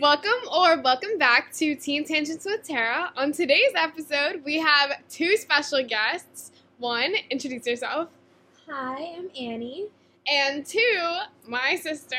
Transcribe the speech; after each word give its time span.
Welcome 0.00 0.48
or 0.56 0.80
welcome 0.80 1.18
back 1.18 1.52
to 1.54 1.74
Teen 1.74 2.04
Tangents 2.04 2.44
with 2.44 2.62
Tara. 2.62 3.12
On 3.16 3.32
today's 3.32 3.72
episode, 3.74 4.44
we 4.44 4.58
have 4.58 4.92
two 5.08 5.36
special 5.36 5.82
guests. 5.82 6.52
One, 6.78 7.16
introduce 7.30 7.66
yourself. 7.66 8.08
Hi, 8.70 9.16
I'm 9.18 9.28
Annie. 9.36 9.88
And 10.30 10.64
two, 10.64 11.16
my 11.48 11.74
sister. 11.74 12.14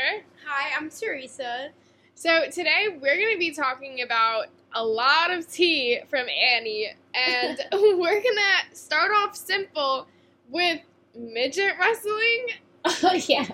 Hi, 0.45 0.75
I'm 0.77 0.89
Teresa. 0.89 1.69
So 2.15 2.49
today 2.51 2.97
we're 3.01 3.15
going 3.15 3.31
to 3.31 3.39
be 3.39 3.51
talking 3.51 4.01
about 4.01 4.47
a 4.75 4.83
lot 4.83 5.31
of 5.31 5.49
tea 5.49 6.01
from 6.09 6.27
Annie, 6.27 6.91
and 7.13 7.59
we're 7.71 8.21
going 8.21 8.23
to 8.23 8.75
start 8.75 9.11
off 9.15 9.37
simple 9.37 10.05
with 10.49 10.81
midget 11.17 11.75
wrestling. 11.79 12.47
Oh, 13.03 13.13
yeah. 13.27 13.45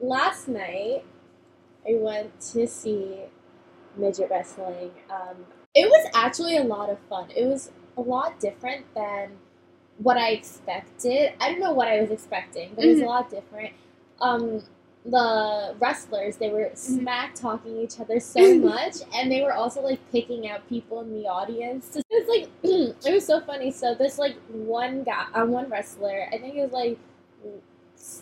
Last 0.00 0.48
night, 0.48 1.04
I 1.86 1.94
went 1.94 2.40
to 2.52 2.66
see 2.66 3.20
midget 3.96 4.28
wrestling. 4.30 4.90
Um, 5.10 5.36
it 5.74 5.88
was 5.88 6.10
actually 6.14 6.56
a 6.56 6.64
lot 6.64 6.90
of 6.90 6.98
fun. 7.08 7.28
It 7.34 7.46
was 7.46 7.70
a 7.96 8.00
lot 8.00 8.40
different 8.40 8.86
than 8.94 9.30
what 9.98 10.16
I 10.16 10.30
expected. 10.30 11.32
I 11.40 11.50
don't 11.50 11.60
know 11.60 11.72
what 11.72 11.88
I 11.88 12.00
was 12.00 12.10
expecting, 12.10 12.72
but 12.74 12.84
it 12.84 12.88
was 12.90 12.98
a 13.00 13.02
Mhm. 13.02 13.06
lot 13.06 13.30
different. 13.30 13.72
Um, 14.20 14.62
the 15.04 15.74
wrestlers, 15.78 16.36
they 16.36 16.50
were 16.50 16.70
smack 16.74 17.34
talking 17.34 17.76
each 17.78 18.00
other 18.00 18.18
so 18.18 18.40
much, 18.58 18.96
and 19.14 19.30
they 19.30 19.42
were 19.42 19.52
also 19.52 19.80
like 19.80 20.00
picking 20.10 20.48
out 20.48 20.68
people 20.68 21.00
in 21.00 21.14
the 21.14 21.28
audience. 21.28 21.94
It 21.96 22.04
was 22.10 22.28
like 22.28 22.48
it 23.06 23.14
was 23.14 23.24
so 23.26 23.40
funny. 23.40 23.70
So 23.70 23.94
this 23.94 24.18
like 24.18 24.36
one 24.48 25.04
guy, 25.04 25.26
uh, 25.34 25.46
one 25.46 25.68
wrestler, 25.68 26.28
I 26.32 26.38
think 26.38 26.56
it 26.56 26.62
was 26.62 26.72
like 26.72 26.98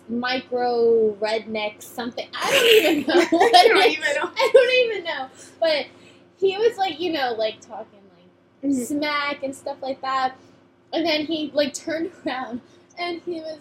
micro 0.09 1.13
redneck 1.15 1.83
something. 1.83 2.29
I 2.35 2.51
don't 2.51 2.97
even 2.97 3.07
know. 3.07 3.39
I 3.39 3.69
don't 3.69 3.91
even 3.91 4.15
know. 4.15 4.31
I 4.37 4.51
don't 4.53 4.91
even 4.91 5.05
know. 5.05 5.29
But 5.61 5.87
he 6.39 6.57
was 6.57 6.77
like, 6.77 7.01
you 7.01 7.13
know, 7.13 7.35
like 7.39 7.61
talking 7.61 8.01
like 8.63 8.71
Mhm. 8.73 8.87
smack 8.87 9.43
and 9.43 9.55
stuff 9.55 9.79
like 9.83 10.01
that. 10.03 10.37
And 10.93 11.05
then 11.05 11.27
he 11.27 11.51
like 11.55 11.75
turned 11.75 12.11
around 12.27 12.61
and 12.99 13.21
he 13.23 13.41
was 13.41 13.59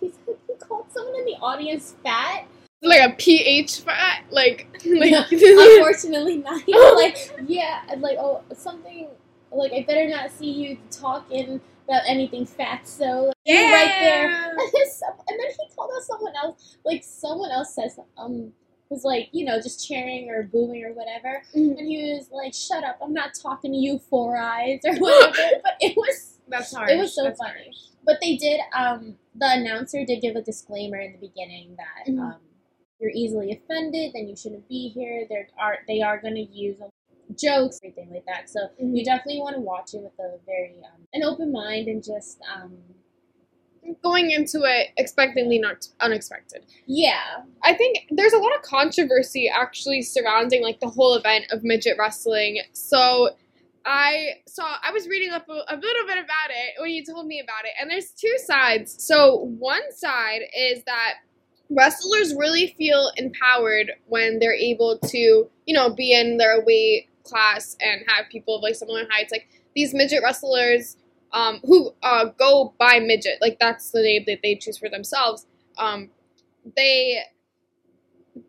he 0.00 0.10
said 0.10 0.36
he 0.46 0.54
called 0.54 0.86
someone 0.92 1.16
in 1.20 1.24
the 1.26 1.36
audience 1.36 1.94
fat. 2.02 2.46
Like 2.82 3.02
a 3.10 3.14
PH 3.14 3.80
fat, 3.80 4.24
like, 4.30 4.66
like 4.86 5.30
Unfortunately 5.30 6.38
not. 6.38 6.62
He 6.62 6.72
like, 6.74 7.30
yeah, 7.46 7.82
like 7.98 8.16
oh 8.18 8.42
something 8.54 9.08
like 9.52 9.72
I 9.72 9.82
better 9.86 10.08
not 10.08 10.30
see 10.30 10.50
you 10.50 10.78
talking 10.90 11.60
about 11.90 12.02
anything 12.06 12.46
fat. 12.46 12.86
So 12.86 13.26
like, 13.26 13.34
were 13.46 13.72
right 13.72 13.94
there. 14.00 14.56
And, 15.28 15.38
then 15.38 15.46
he 15.50 15.74
called 15.74 15.90
out 15.96 16.02
someone 16.02 16.32
else. 16.36 16.76
Like 16.84 17.02
someone 17.04 17.50
else 17.50 17.74
says 17.74 17.98
um 18.18 18.52
was 18.90 19.04
like 19.04 19.28
you 19.32 19.44
know 19.44 19.60
just 19.60 19.86
cheering 19.86 20.28
or 20.30 20.42
booing 20.42 20.84
or 20.84 20.92
whatever. 20.92 21.42
Mhm. 21.54 21.78
and 21.78 21.88
he 21.88 22.12
was 22.14 22.28
like, 22.32 22.54
"Shut 22.54 22.82
up! 22.84 22.98
I'm 23.02 23.12
not 23.12 23.30
talking 23.40 23.72
to 23.72 23.78
you, 23.78 23.98
Four 23.98 24.36
Eyes 24.36 24.80
or 24.84 24.94
whatever." 24.96 25.32
but 25.62 25.74
it 25.80 25.96
was, 25.96 26.38
That's 26.48 26.74
hard. 26.74 26.90
it 26.90 26.98
was 26.98 27.14
so 27.14 27.24
That's 27.24 27.38
funny. 27.38 27.52
harsh. 27.64 27.76
But 28.04 28.16
they 28.20 28.36
did. 28.36 28.60
Um, 28.76 29.16
the 29.34 29.46
announcer 29.50 30.04
did 30.04 30.20
give 30.20 30.34
a 30.36 30.42
disclaimer 30.42 30.98
in 30.98 31.12
the 31.12 31.18
beginning 31.18 31.76
that 31.76 32.10
Mhm. 32.12 32.18
um, 32.20 32.40
you're 32.98 33.12
easily 33.14 33.52
offended, 33.52 34.12
then 34.14 34.26
you 34.28 34.36
shouldn't 34.36 34.68
be 34.68 34.88
here. 34.88 35.26
There 35.28 35.48
are 35.58 35.78
they 35.86 36.02
are 36.02 36.18
going 36.20 36.34
to 36.34 36.42
use 36.42 36.76
jokes, 37.36 37.78
everything 37.82 38.10
like 38.12 38.24
that. 38.26 38.48
So 38.50 38.68
Mhm. 38.82 38.96
you 38.96 39.04
definitely 39.04 39.40
want 39.40 39.56
to 39.56 39.60
watch 39.62 39.94
it 39.94 40.00
with 40.02 40.18
a 40.18 40.38
very 40.46 40.74
um, 40.84 41.06
an 41.12 41.22
open 41.22 41.52
mind 41.52 41.88
and 41.88 42.02
just 42.02 42.38
um, 42.54 42.78
Going 44.02 44.30
into 44.30 44.60
it 44.64 44.88
expectantly 44.98 45.58
not 45.58 45.88
unexpected. 46.00 46.64
yeah, 46.86 47.42
I 47.64 47.74
think 47.74 48.06
there's 48.10 48.34
a 48.34 48.38
lot 48.38 48.54
of 48.54 48.62
controversy 48.62 49.48
actually 49.48 50.02
surrounding 50.02 50.62
like 50.62 50.80
the 50.80 50.88
whole 50.88 51.14
event 51.14 51.46
of 51.50 51.64
midget 51.64 51.96
wrestling. 51.98 52.60
So 52.72 53.30
I 53.86 54.34
saw 54.46 54.76
I 54.82 54.92
was 54.92 55.08
reading 55.08 55.30
up 55.30 55.48
a, 55.48 55.52
a 55.52 55.76
little 55.76 56.06
bit 56.06 56.18
about 56.18 56.50
it 56.50 56.80
when 56.80 56.90
you 56.90 57.04
told 57.04 57.26
me 57.26 57.40
about 57.40 57.64
it, 57.64 57.72
and 57.80 57.90
there's 57.90 58.10
two 58.12 58.34
sides. 58.44 59.02
So 59.02 59.36
one 59.58 59.90
side 59.92 60.42
is 60.56 60.82
that 60.84 61.14
wrestlers 61.70 62.34
really 62.34 62.74
feel 62.76 63.10
empowered 63.16 63.92
when 64.06 64.38
they're 64.40 64.54
able 64.54 64.98
to, 64.98 65.18
you 65.18 65.74
know, 65.74 65.88
be 65.94 66.12
in 66.12 66.36
their 66.36 66.62
weight 66.64 67.08
class 67.24 67.76
and 67.80 68.02
have 68.08 68.26
people 68.30 68.56
of 68.56 68.62
like 68.62 68.74
similar 68.74 69.06
heights. 69.10 69.32
Like 69.32 69.48
these 69.74 69.94
midget 69.94 70.22
wrestlers 70.22 70.96
um, 71.32 71.60
who 71.64 71.92
uh, 72.02 72.26
go 72.38 72.74
by 72.78 72.98
midget, 73.00 73.38
like 73.40 73.58
that's 73.60 73.90
the 73.90 74.02
name 74.02 74.24
that 74.26 74.38
they 74.42 74.56
choose 74.56 74.78
for 74.78 74.88
themselves. 74.88 75.46
Um, 75.78 76.10
they 76.76 77.20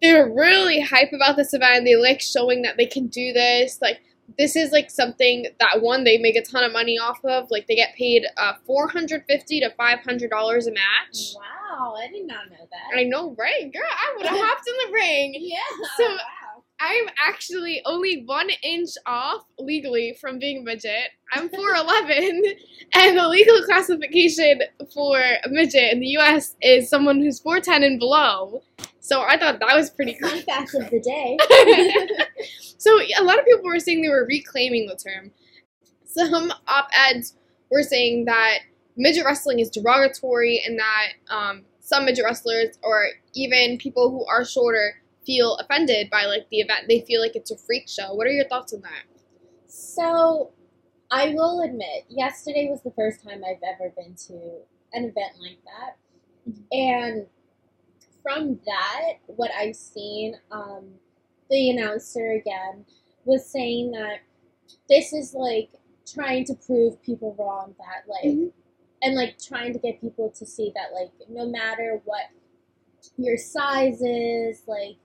they're 0.02 0.30
really 0.32 0.80
hype 0.82 1.12
about 1.14 1.36
this 1.38 1.54
event. 1.54 1.86
They 1.86 1.96
like 1.96 2.22
showing 2.22 2.62
that 2.64 2.78
they 2.78 2.86
can 2.86 3.08
do 3.08 3.34
this. 3.34 3.80
Like 3.82 4.02
this 4.38 4.56
is 4.56 4.72
like 4.72 4.90
something 4.90 5.48
that 5.60 5.82
one 5.82 6.04
they 6.04 6.18
make 6.18 6.36
a 6.36 6.42
ton 6.44 6.64
of 6.64 6.72
money 6.72 6.98
off 6.98 7.24
of. 7.26 7.50
Like 7.52 7.68
they 7.68 7.76
get 7.76 7.96
paid 7.96 8.26
uh, 8.38 8.54
four 8.66 8.88
hundred 8.88 9.24
fifty 9.28 9.60
to 9.60 9.70
five 9.72 10.00
hundred 10.00 10.30
dollars 10.30 10.68
a 10.68 10.72
match. 10.72 11.34
wow, 11.36 11.96
I 11.98 12.08
did 12.08 12.26
not 12.28 12.50
know 12.50 12.68
that. 12.72 12.98
I 13.00 13.04
know, 13.04 13.36
right, 13.38 13.72
girl? 13.72 13.82
I 13.84 14.14
would 14.18 14.26
have 14.26 14.38
hopped 14.42 14.68
in 14.68 14.88
the 14.88 14.94
ring. 14.94 15.36
yeah, 15.40 15.58
So- 15.98 16.08
wow. 16.10 16.18
I'm 16.84 17.06
actually 17.28 17.82
only 17.86 18.24
one 18.26 18.50
inch 18.64 18.90
off 19.06 19.46
legally 19.60 20.18
from 20.20 20.40
being 20.40 20.60
a 20.60 20.62
midget. 20.64 21.12
I'm 21.32 21.48
4'11, 21.48 22.42
and 22.96 23.18
the 23.18 23.28
legal 23.30 23.62
classification 23.64 24.64
for 24.92 25.20
a 25.20 25.48
midget 25.50 25.94
in 25.94 26.00
the 26.00 26.08
US 26.18 26.56
is 26.60 26.90
someone 26.90 27.20
who's 27.20 27.40
4'10 27.40 27.86
and 27.86 28.00
below. 28.00 28.64
So 29.00 29.22
I 29.22 29.38
thought 29.38 29.60
that 29.60 29.76
was 29.76 29.92
pretty 29.92 30.18
cool. 30.20 30.30
Fact 30.30 30.74
of 30.74 30.90
the 30.90 31.00
day. 31.00 31.38
so 32.78 33.00
a 33.20 33.24
lot 33.24 33.38
of 33.38 33.46
people 33.46 33.66
were 33.66 33.80
saying 33.80 34.02
they 34.02 34.10
were 34.10 34.26
reclaiming 34.28 34.88
the 34.88 34.96
term. 34.96 35.32
Some 36.06 36.52
op-eds 36.68 37.36
were 37.70 37.84
saying 37.84 38.26
that 38.26 38.60
midget 38.98 39.24
wrestling 39.24 39.60
is 39.60 39.70
derogatory 39.70 40.64
and 40.66 40.80
that 40.80 41.08
um, 41.30 41.62
some 41.80 42.06
midget 42.06 42.26
wrestlers 42.26 42.80
or 42.82 43.06
even 43.36 43.78
people 43.78 44.10
who 44.10 44.26
are 44.26 44.44
shorter 44.44 44.96
feel 45.26 45.56
offended 45.58 46.10
by 46.10 46.26
like 46.26 46.48
the 46.50 46.60
event. 46.60 46.86
They 46.88 47.02
feel 47.02 47.22
like 47.22 47.36
it's 47.36 47.52
a 47.52 47.58
freak 47.58 47.88
show. 47.88 48.14
What 48.14 48.28
are 48.28 48.32
your 48.32 48.48
thoughts 48.48 48.74
on 48.74 48.82
that? 48.82 49.04
So, 49.68 50.52
I 51.10 51.34
will 51.34 51.62
admit, 51.62 52.06
yesterday 52.10 52.70
was 52.70 52.82
the 52.82 52.92
first 52.92 53.24
time 53.24 53.44
I've 53.46 53.62
ever 53.64 53.92
been 53.96 54.16
to 54.28 54.34
an 54.94 55.06
event 55.06 55.34
like 55.40 55.60
that. 55.66 55.96
And 56.72 57.28
from 58.24 58.60
that, 58.66 59.14
what 59.28 59.52
I've 59.58 59.76
seen, 59.76 60.36
um, 60.52 60.86
the 61.50 61.70
announcer 61.72 62.32
again 62.32 62.86
was 63.26 63.46
saying 63.46 63.92
that 63.92 64.20
this 64.90 65.14
is 65.14 65.34
like 65.34 65.70
trying 66.06 66.46
to 66.46 66.54
prove 66.54 67.02
people 67.02 67.36
wrong 67.38 67.76
that, 67.78 68.08
like, 68.08 68.24
Mhm. 68.24 68.52
and 69.02 69.16
like 69.16 69.38
trying 69.38 69.74
to 69.74 69.80
get 69.80 70.02
people 70.02 70.30
to 70.32 70.46
see 70.46 70.72
that, 70.76 70.94
like, 70.94 71.12
no 71.30 71.46
matter 71.46 72.02
what 72.06 72.28
your 73.18 73.38
size 73.38 74.02
is, 74.02 74.68
like, 74.68 74.98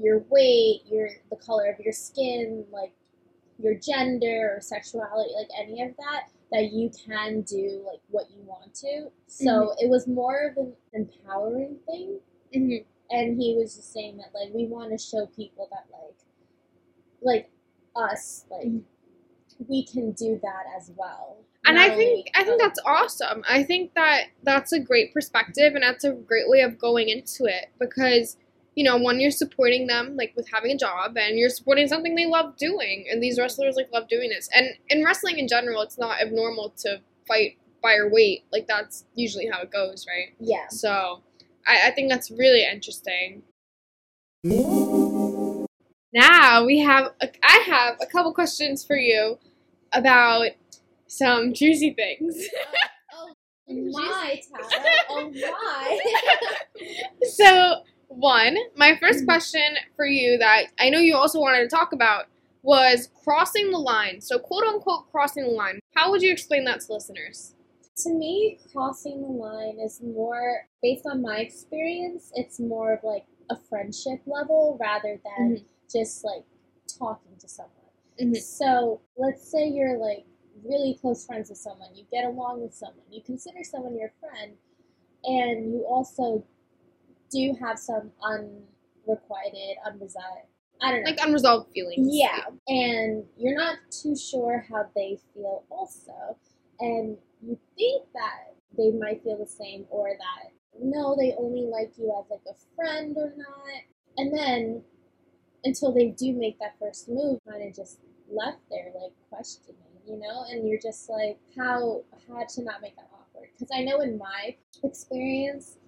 your 0.00 0.24
weight, 0.30 0.82
your 0.86 1.08
the 1.30 1.36
color 1.36 1.70
of 1.70 1.78
your 1.80 1.92
skin, 1.92 2.64
like 2.72 2.92
your 3.58 3.74
gender 3.74 4.54
or 4.56 4.60
sexuality, 4.60 5.32
like 5.36 5.48
any 5.58 5.82
of 5.82 5.90
that, 5.96 6.28
that 6.52 6.72
you 6.72 6.90
can 7.06 7.42
do 7.42 7.82
like 7.86 8.00
what 8.08 8.26
you 8.30 8.42
want 8.44 8.72
to. 8.74 9.08
So 9.26 9.74
it 9.78 9.90
was 9.90 10.06
more 10.06 10.48
of 10.50 10.56
an 10.56 10.72
empowering 10.92 11.76
thing. 11.86 12.20
Mm-hmm. 12.54 12.84
And 13.10 13.40
he 13.40 13.56
was 13.56 13.74
just 13.76 13.92
saying 13.92 14.18
that 14.18 14.38
like 14.38 14.54
we 14.54 14.66
want 14.66 14.90
to 14.92 14.98
show 14.98 15.26
people 15.26 15.68
that 15.72 15.86
like 15.92 16.14
like 17.20 17.50
us, 17.96 18.44
like 18.50 18.66
Mhm. 18.66 18.84
we 19.66 19.84
can 19.84 20.12
do 20.12 20.38
that 20.42 20.64
as 20.76 20.92
well. 20.96 21.38
And 21.64 21.76
Not 21.76 21.90
I 21.90 21.96
think 21.96 22.28
I 22.34 22.44
think 22.44 22.60
that's 22.60 22.78
awesome. 22.86 23.42
I 23.48 23.62
think 23.64 23.94
that 23.94 24.26
that's 24.44 24.72
a 24.72 24.78
great 24.78 25.12
perspective 25.12 25.74
and 25.74 25.82
that's 25.82 26.04
a 26.04 26.12
great 26.12 26.48
way 26.48 26.60
of 26.60 26.78
going 26.78 27.08
into 27.08 27.44
it 27.46 27.70
because 27.78 28.36
you 28.78 28.84
know, 28.84 28.96
one 28.96 29.18
you're 29.18 29.32
supporting 29.32 29.88
them 29.88 30.14
like 30.16 30.32
with 30.36 30.48
having 30.54 30.70
a 30.70 30.76
job 30.76 31.16
and 31.16 31.36
you're 31.36 31.48
supporting 31.48 31.88
something 31.88 32.14
they 32.14 32.26
love 32.26 32.56
doing 32.56 33.06
and 33.10 33.20
these 33.20 33.36
wrestlers 33.36 33.74
like 33.74 33.88
love 33.92 34.06
doing 34.06 34.28
this. 34.28 34.48
And 34.54 34.68
in 34.88 35.04
wrestling 35.04 35.40
in 35.40 35.48
general, 35.48 35.82
it's 35.82 35.98
not 35.98 36.20
abnormal 36.20 36.72
to 36.84 37.00
fight 37.26 37.58
by 37.82 37.94
your 37.94 38.08
weight. 38.08 38.44
Like 38.52 38.68
that's 38.68 39.04
usually 39.16 39.48
how 39.48 39.62
it 39.62 39.72
goes, 39.72 40.06
right? 40.08 40.32
Yeah. 40.38 40.68
So 40.70 41.24
I, 41.66 41.88
I 41.88 41.90
think 41.90 42.08
that's 42.08 42.30
really 42.30 42.64
interesting. 42.64 43.42
Now 46.12 46.64
we 46.64 46.78
have 46.78 47.12
a, 47.20 47.28
I 47.42 47.64
have 47.66 47.96
a 48.00 48.06
couple 48.06 48.32
questions 48.32 48.86
for 48.86 48.94
you 48.94 49.40
about 49.92 50.50
some 51.08 51.52
juicy 51.52 51.94
things. 51.94 52.46
Oh 53.70 53.90
my, 53.92 54.40
Tara. 54.50 54.82
Oh 55.10 55.30
my. 55.30 55.98
so 57.22 57.82
one, 58.20 58.56
my 58.76 58.96
first 59.00 59.24
question 59.24 59.76
for 59.96 60.06
you 60.06 60.38
that 60.38 60.64
I 60.78 60.90
know 60.90 60.98
you 60.98 61.16
also 61.16 61.40
wanted 61.40 61.62
to 61.62 61.68
talk 61.68 61.92
about 61.92 62.26
was 62.62 63.08
crossing 63.24 63.70
the 63.70 63.78
line. 63.78 64.20
So 64.20 64.38
quote 64.38 64.64
unquote 64.64 65.10
crossing 65.10 65.44
the 65.44 65.50
line. 65.50 65.78
How 65.94 66.10
would 66.10 66.22
you 66.22 66.32
explain 66.32 66.64
that 66.64 66.80
to 66.82 66.92
listeners? 66.94 67.54
to 67.98 68.10
me, 68.10 68.58
crossing 68.72 69.20
the 69.22 69.28
line 69.28 69.78
is 69.80 70.00
more 70.00 70.68
based 70.82 71.04
on 71.04 71.20
my 71.20 71.38
experience. 71.38 72.30
It's 72.34 72.60
more 72.60 72.92
of 72.94 73.00
like 73.02 73.26
a 73.50 73.56
friendship 73.56 74.20
level 74.26 74.78
rather 74.80 75.20
than 75.24 75.64
just 75.92 76.24
like 76.24 76.44
talking 76.98 77.36
to 77.40 77.48
someone. 77.48 77.74
Mhm. 78.20 78.36
So 78.36 79.00
let's 79.16 79.42
say 79.50 79.66
you're 79.66 79.98
like 79.98 80.26
really 80.62 80.94
close 80.94 81.24
friends 81.26 81.48
with 81.48 81.58
someone, 81.58 81.94
you 81.94 82.04
get 82.10 82.24
along 82.24 82.62
with 82.62 82.74
someone, 82.74 83.04
you 83.10 83.22
consider 83.22 83.64
someone 83.64 83.96
your 83.96 84.12
friend, 84.20 84.56
and 85.24 85.72
you 85.72 85.84
also 85.86 86.44
do 87.30 87.54
have 87.60 87.78
some 87.78 88.10
unrequited, 88.22 89.76
unresolved, 89.84 90.48
I 90.80 90.92
don't 90.92 91.02
know. 91.02 91.10
Like 91.10 91.20
unresolved 91.20 91.72
feelings. 91.72 92.08
Yeah, 92.10 92.40
and 92.68 93.24
you're 93.36 93.56
not 93.56 93.78
too 93.90 94.16
sure 94.16 94.64
how 94.68 94.86
they 94.94 95.18
feel 95.34 95.64
also, 95.70 96.38
and 96.80 97.16
you 97.42 97.58
think 97.76 98.04
that 98.14 98.54
they 98.76 98.90
might 98.90 99.22
feel 99.22 99.38
the 99.38 99.46
same 99.46 99.86
or 99.90 100.08
that 100.10 100.52
no, 100.80 101.16
they 101.16 101.34
only 101.38 101.62
like 101.62 101.92
you 101.98 102.14
as 102.18 102.30
like 102.30 102.42
a 102.48 102.54
friend 102.76 103.16
or 103.16 103.32
not, 103.36 103.82
and 104.16 104.36
then 104.36 104.82
until 105.64 105.92
they 105.92 106.06
do 106.10 106.32
make 106.32 106.58
that 106.60 106.76
first 106.78 107.08
move, 107.08 107.40
kind 107.48 107.66
of 107.68 107.74
just 107.74 107.98
left 108.30 108.58
there 108.70 108.92
like 109.00 109.12
questioning, 109.28 109.76
you 110.06 110.18
know, 110.18 110.44
and 110.50 110.68
you're 110.68 110.80
just 110.80 111.08
like 111.08 111.38
how 111.56 112.02
how 112.28 112.44
to 112.48 112.62
not 112.62 112.80
make 112.80 112.94
that 112.96 113.08
awkward 113.12 113.48
because 113.52 113.68
I 113.74 113.82
know 113.82 114.00
in 114.00 114.18
my 114.18 114.56
experience. 114.84 115.78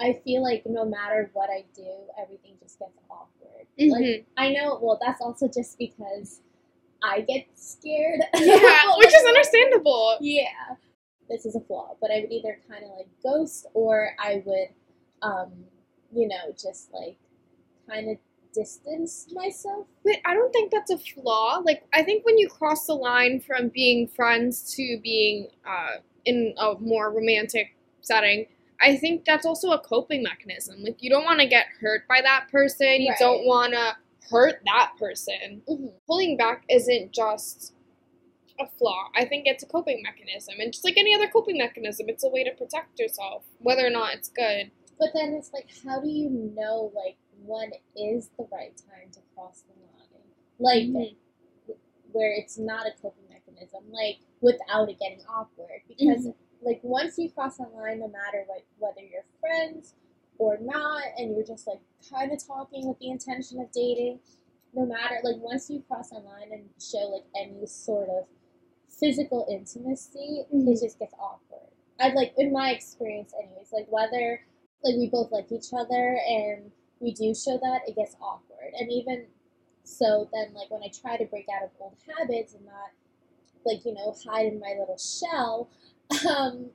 I 0.00 0.20
feel 0.24 0.42
like 0.42 0.62
no 0.66 0.84
matter 0.84 1.30
what 1.34 1.50
I 1.50 1.64
do, 1.74 1.90
everything 2.20 2.54
just 2.62 2.78
gets 2.78 2.96
awkward. 3.10 3.66
Like 3.78 4.02
Mhm. 4.04 4.24
I 4.36 4.52
know. 4.52 4.78
Well, 4.82 4.98
that's 5.04 5.20
also 5.20 5.48
just 5.48 5.78
because 5.78 6.40
I 7.02 7.20
get 7.22 7.46
scared. 7.54 8.20
yeah, 8.34 8.82
which 8.98 9.14
is 9.14 9.24
understandable. 9.28 10.16
Yeah, 10.20 10.76
this 11.28 11.46
is 11.46 11.54
a 11.56 11.60
flaw. 11.60 11.96
But 12.00 12.10
I 12.10 12.20
would 12.20 12.32
either 12.32 12.60
kind 12.68 12.84
of 12.84 12.90
like 12.96 13.08
ghost, 13.22 13.66
or 13.74 14.10
I 14.18 14.42
would, 14.44 14.68
um, 15.22 15.52
you 16.12 16.28
know, 16.28 16.52
just 16.60 16.92
like 16.92 17.16
kind 17.88 18.10
of 18.10 18.18
distance 18.52 19.28
myself. 19.32 19.86
But 20.04 20.16
I 20.26 20.34
don't 20.34 20.52
think 20.52 20.70
that's 20.72 20.90
a 20.90 20.98
flaw. 20.98 21.62
Like 21.64 21.84
I 21.92 22.02
think 22.02 22.24
when 22.26 22.38
you 22.38 22.48
cross 22.48 22.86
the 22.86 22.94
line 22.94 23.40
from 23.40 23.68
being 23.68 24.08
friends 24.08 24.74
to 24.76 24.98
being 25.02 25.48
uh, 25.66 25.98
in 26.24 26.54
a 26.58 26.74
more 26.80 27.10
romantic 27.12 27.76
setting, 28.02 28.46
I 28.80 28.96
think 28.96 29.24
that's 29.24 29.44
also 29.46 29.70
a 29.72 29.78
coping 29.78 30.22
mechanism. 30.22 30.82
Like 30.82 31.02
you 31.02 31.10
don't 31.10 31.24
want 31.24 31.40
to 31.40 31.46
get 31.46 31.66
hurt 31.80 32.06
by 32.08 32.20
that 32.22 32.48
person. 32.50 33.02
You 33.02 33.10
Right. 33.10 33.18
don't 33.18 33.46
want 33.46 33.72
to 33.74 33.96
hurt 34.30 34.60
that 34.66 34.92
person. 34.98 35.62
Mm-hmm. 35.68 35.86
Pulling 36.06 36.36
back 36.36 36.64
isn't 36.68 37.12
just 37.12 37.74
a 38.58 38.66
flaw. 38.66 39.08
I 39.16 39.24
think 39.24 39.44
it's 39.46 39.62
a 39.62 39.66
coping 39.66 40.02
mechanism, 40.02 40.54
and 40.60 40.72
just 40.72 40.84
like 40.84 40.96
any 40.98 41.14
other 41.14 41.28
coping 41.28 41.58
mechanism, 41.58 42.08
it's 42.08 42.24
a 42.24 42.28
way 42.28 42.44
to 42.44 42.50
protect 42.52 42.98
yourself, 42.98 43.44
whether 43.58 43.86
or 43.86 43.90
not 43.90 44.14
it's 44.14 44.28
good. 44.28 44.70
But 44.98 45.08
then 45.14 45.32
it's 45.34 45.50
like, 45.52 45.68
how 45.84 46.00
do 46.00 46.08
you 46.08 46.28
know 46.54 46.92
like 46.94 47.16
when 47.46 47.70
is 47.96 48.28
the 48.38 48.46
right 48.52 48.76
time 48.76 49.10
to 49.12 49.20
cross 49.34 49.62
the 49.62 49.72
line? 49.80 50.22
Like 50.58 50.82
Mhm. 50.84 51.16
where 52.12 52.32
it's 52.34 52.58
not 52.58 52.86
a 52.86 52.90
coping 53.00 53.24
mechanism, 53.30 53.84
like 53.90 54.18
without 54.40 54.90
it 54.90 54.98
getting 54.98 55.22
awkward. 55.26 55.82
Because 55.88 56.28
like 56.62 56.80
once 56.82 57.18
you 57.18 57.30
cross 57.30 57.56
that 57.58 57.72
line, 57.74 58.00
no 58.00 58.08
matter 58.08 58.44
what 58.46 58.62
whether 58.78 59.00
you're 59.00 59.24
friends 59.40 59.94
or 60.38 60.58
not, 60.60 61.02
and 61.16 61.34
you're 61.34 61.46
just 61.46 61.66
like 61.66 61.80
kind 62.10 62.32
of 62.32 62.44
talking 62.46 62.86
with 62.88 62.98
the 62.98 63.10
intention 63.10 63.60
of 63.60 63.70
dating, 63.72 64.20
no 64.74 64.86
matter 64.86 65.16
like 65.22 65.36
once 65.38 65.70
you 65.70 65.82
cross 65.88 66.10
that 66.10 66.24
line 66.24 66.50
and 66.52 66.64
show 66.80 67.08
like 67.08 67.24
any 67.40 67.66
sort 67.66 68.08
of 68.08 68.24
physical 68.88 69.46
intimacy, 69.50 70.44
Mhm. 70.52 70.68
it 70.72 70.80
just 70.80 70.98
gets 70.98 71.14
awkward. 71.18 71.70
I've 71.98 72.14
like 72.14 72.34
in 72.38 72.52
my 72.52 72.70
experience, 72.72 73.32
anyways, 73.34 73.72
like 73.72 73.90
whether 73.90 74.40
like 74.82 74.96
we 74.96 75.08
both 75.08 75.30
like 75.30 75.50
each 75.52 75.72
other 75.72 76.18
and 76.26 76.72
we 77.00 77.12
do 77.12 77.34
show 77.34 77.58
that, 77.58 77.88
it 77.88 77.96
gets 77.96 78.16
awkward. 78.20 78.72
And 78.78 78.90
even 78.90 79.26
so, 79.84 80.28
then 80.32 80.52
like 80.54 80.70
when 80.70 80.82
I 80.82 80.88
try 80.88 81.16
to 81.16 81.24
break 81.26 81.46
out 81.54 81.62
of 81.64 81.70
old 81.80 81.96
habits 82.18 82.54
and 82.54 82.64
not 82.66 82.90
like 83.64 83.84
you 83.84 83.92
know 83.94 84.14
hide 84.26 84.46
in 84.46 84.58
my 84.60 84.74
little 84.78 84.98
shell, 84.98 85.68
um, 86.28 86.70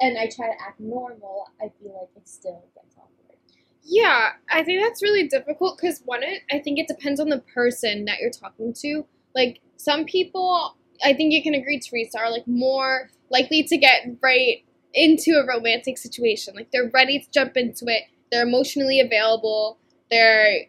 and 0.00 0.18
I 0.18 0.28
try 0.28 0.46
to 0.46 0.62
act 0.66 0.80
normal, 0.80 1.48
I 1.60 1.70
feel 1.80 1.98
like 1.98 2.10
it 2.16 2.28
still 2.28 2.64
gets 2.74 2.96
awkward. 2.96 3.38
Yeah, 3.82 4.32
I 4.50 4.62
think 4.62 4.82
that's 4.82 5.02
really 5.02 5.26
difficult 5.28 5.78
because 5.78 6.02
one, 6.04 6.22
it 6.22 6.42
I 6.52 6.58
think 6.58 6.78
it 6.78 6.88
depends 6.88 7.20
on 7.20 7.28
the 7.28 7.38
person 7.54 8.04
that 8.04 8.18
you're 8.20 8.30
talking 8.30 8.72
to. 8.80 9.04
Like 9.34 9.60
some 9.76 10.04
people, 10.04 10.76
I 11.04 11.14
think 11.14 11.32
you 11.32 11.42
can 11.42 11.54
agree, 11.54 11.80
Teresa, 11.80 12.18
are 12.18 12.30
like 12.30 12.46
more 12.46 13.10
likely 13.30 13.62
to 13.64 13.76
get 13.76 14.06
right 14.22 14.64
into 14.94 15.32
a 15.32 15.46
romantic 15.46 15.98
situation. 15.98 16.54
Like 16.54 16.70
they're 16.72 16.90
ready 16.92 17.20
to 17.20 17.30
jump 17.30 17.56
into 17.56 17.86
it. 17.86 18.04
They're 18.30 18.46
emotionally 18.46 19.00
available. 19.00 19.78
They're 20.10 20.66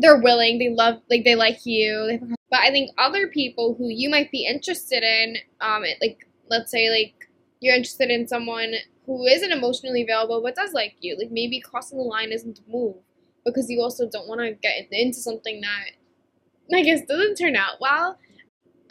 they're 0.00 0.20
willing. 0.20 0.58
They 0.58 0.70
love 0.70 1.00
like 1.10 1.24
they 1.24 1.34
like 1.34 1.64
you. 1.64 2.36
But 2.50 2.60
I 2.60 2.70
think 2.70 2.90
other 2.98 3.26
people 3.28 3.74
who 3.76 3.88
you 3.88 4.08
might 4.08 4.30
be 4.30 4.46
interested 4.46 5.02
in, 5.02 5.36
um, 5.60 5.82
like 6.00 6.26
let's 6.48 6.70
say 6.70 6.90
like 6.90 7.28
you're 7.60 7.74
interested 7.74 8.10
in 8.10 8.28
someone 8.28 8.74
who 9.06 9.26
isn't 9.26 9.52
emotionally 9.52 10.02
available 10.02 10.42
but 10.42 10.54
does 10.54 10.72
like 10.72 10.96
you. 11.00 11.16
Like 11.18 11.30
maybe 11.30 11.60
crossing 11.60 11.98
the 11.98 12.04
line 12.04 12.32
isn't 12.32 12.56
the 12.56 12.72
move 12.72 12.96
because 13.44 13.70
you 13.70 13.80
also 13.80 14.08
don't 14.08 14.28
want 14.28 14.40
to 14.40 14.52
get 14.52 14.86
into 14.90 15.18
something 15.18 15.60
that 15.60 16.76
I 16.76 16.82
guess 16.82 17.02
doesn't 17.06 17.36
turn 17.36 17.56
out 17.56 17.80
well. 17.80 18.18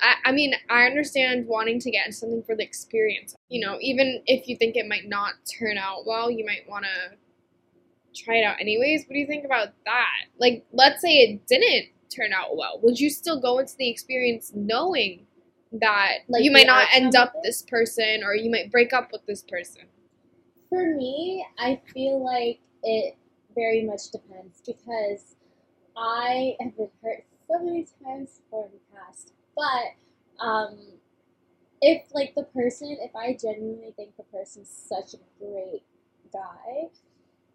I, 0.02 0.16
I 0.26 0.32
mean, 0.32 0.54
I 0.70 0.86
understand 0.86 1.48
wanting 1.48 1.80
to 1.80 1.92
get 1.92 2.06
into 2.06 2.18
something 2.18 2.44
for 2.44 2.56
the 2.56 2.64
experience. 2.64 3.36
You 3.50 3.66
know, 3.66 3.78
even 3.82 4.22
if 4.28 4.48
you 4.48 4.58
think 4.58 4.76
it 4.76 4.88
might 4.88 5.08
not 5.08 5.34
turn 5.60 5.78
out 5.78 6.06
well, 6.06 6.30
you 6.30 6.46
might 6.46 6.70
want 6.70 6.86
to 6.86 7.18
try 8.24 8.38
it 8.38 8.44
out 8.44 8.60
anyways. 8.60 9.06
What 9.06 9.14
do 9.14 9.20
you 9.20 9.28
think 9.28 9.46
about 9.46 9.70
that? 9.86 10.26
Like, 10.40 10.66
let's 10.72 11.02
say 11.02 11.10
it 11.10 11.48
didn't 11.48 11.88
turn 12.16 12.34
out 12.34 12.56
well. 12.56 12.80
Would 12.84 13.00
you 13.00 13.10
still 13.10 13.42
go 13.42 13.60
into 13.60 13.74
the 13.78 13.90
experience 13.90 14.52
knowing 14.54 15.26
that 15.80 16.20
Like 16.30 16.44
you 16.44 16.52
might 16.52 16.68
not 16.68 16.88
end 16.94 17.16
up 17.16 17.34
this 17.44 17.62
person 17.62 18.24
or 18.24 18.36
you 18.36 18.50
might 18.50 18.72
break 18.72 18.94
up 18.94 19.12
with 19.12 19.26
this 19.26 19.44
person? 19.44 19.84
For 20.70 20.96
me, 20.96 21.46
I 21.58 21.82
feel 21.94 22.24
like 22.24 22.60
it 22.84 23.16
very 23.56 23.84
much 23.84 24.12
depends 24.12 24.62
because 24.66 25.36
I 25.96 26.56
have 26.60 26.76
been 26.76 26.90
hurt 27.04 27.26
so 27.48 27.60
many 27.60 27.88
times 28.04 28.40
before 28.40 28.66
in 28.66 28.72
the 28.72 28.98
past. 28.98 29.34
But 29.56 30.44
um, 30.44 30.80
if 31.82 32.04
like 32.14 32.34
the 32.36 32.44
person, 32.44 32.98
if 33.00 33.16
I 33.16 33.38
genuinely 33.40 33.94
think 33.96 34.16
the 34.18 34.24
person's 34.24 34.70
such 34.70 35.14
a 35.14 35.18
great 35.40 35.84
guy, 36.32 36.90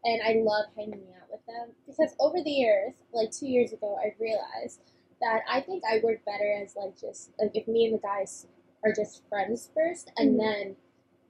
and 0.05 0.23
I 0.23 0.41
love 0.43 0.67
hanging 0.77 1.07
out 1.21 1.29
with 1.31 1.45
them, 1.47 1.75
because 1.87 2.15
over 2.21 2.39
the 2.43 2.51
years, 2.51 2.95
like 3.13 3.33
two 3.33 3.49
years 3.49 3.73
ago, 3.73 3.99
I 4.01 4.15
realized 4.21 4.81
that 5.21 5.41
I 5.51 5.61
think 5.61 5.83
I 5.91 6.01
work 6.03 6.25
better 6.25 6.61
as 6.63 6.75
like 6.77 6.99
just 6.99 7.31
like 7.39 7.51
if 7.55 7.67
me 7.69 7.87
and 7.87 7.95
the 7.95 7.99
guys 7.99 8.47
are 8.85 8.93
just 8.93 9.23
friends 9.29 9.71
first, 9.75 10.11
and 10.17 10.35
Mhm. 10.35 10.39
then 10.39 10.77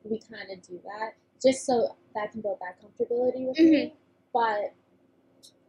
we 0.05 0.21
kind 0.21 0.51
of 0.53 0.63
do 0.67 0.81
that 0.85 1.15
just 1.43 1.65
so 1.67 1.97
that 2.15 2.33
can 2.33 2.41
build 2.41 2.59
that 2.61 2.77
comfortability 2.83 3.47
with 3.49 3.59
me. 3.59 3.95
But 4.33 4.75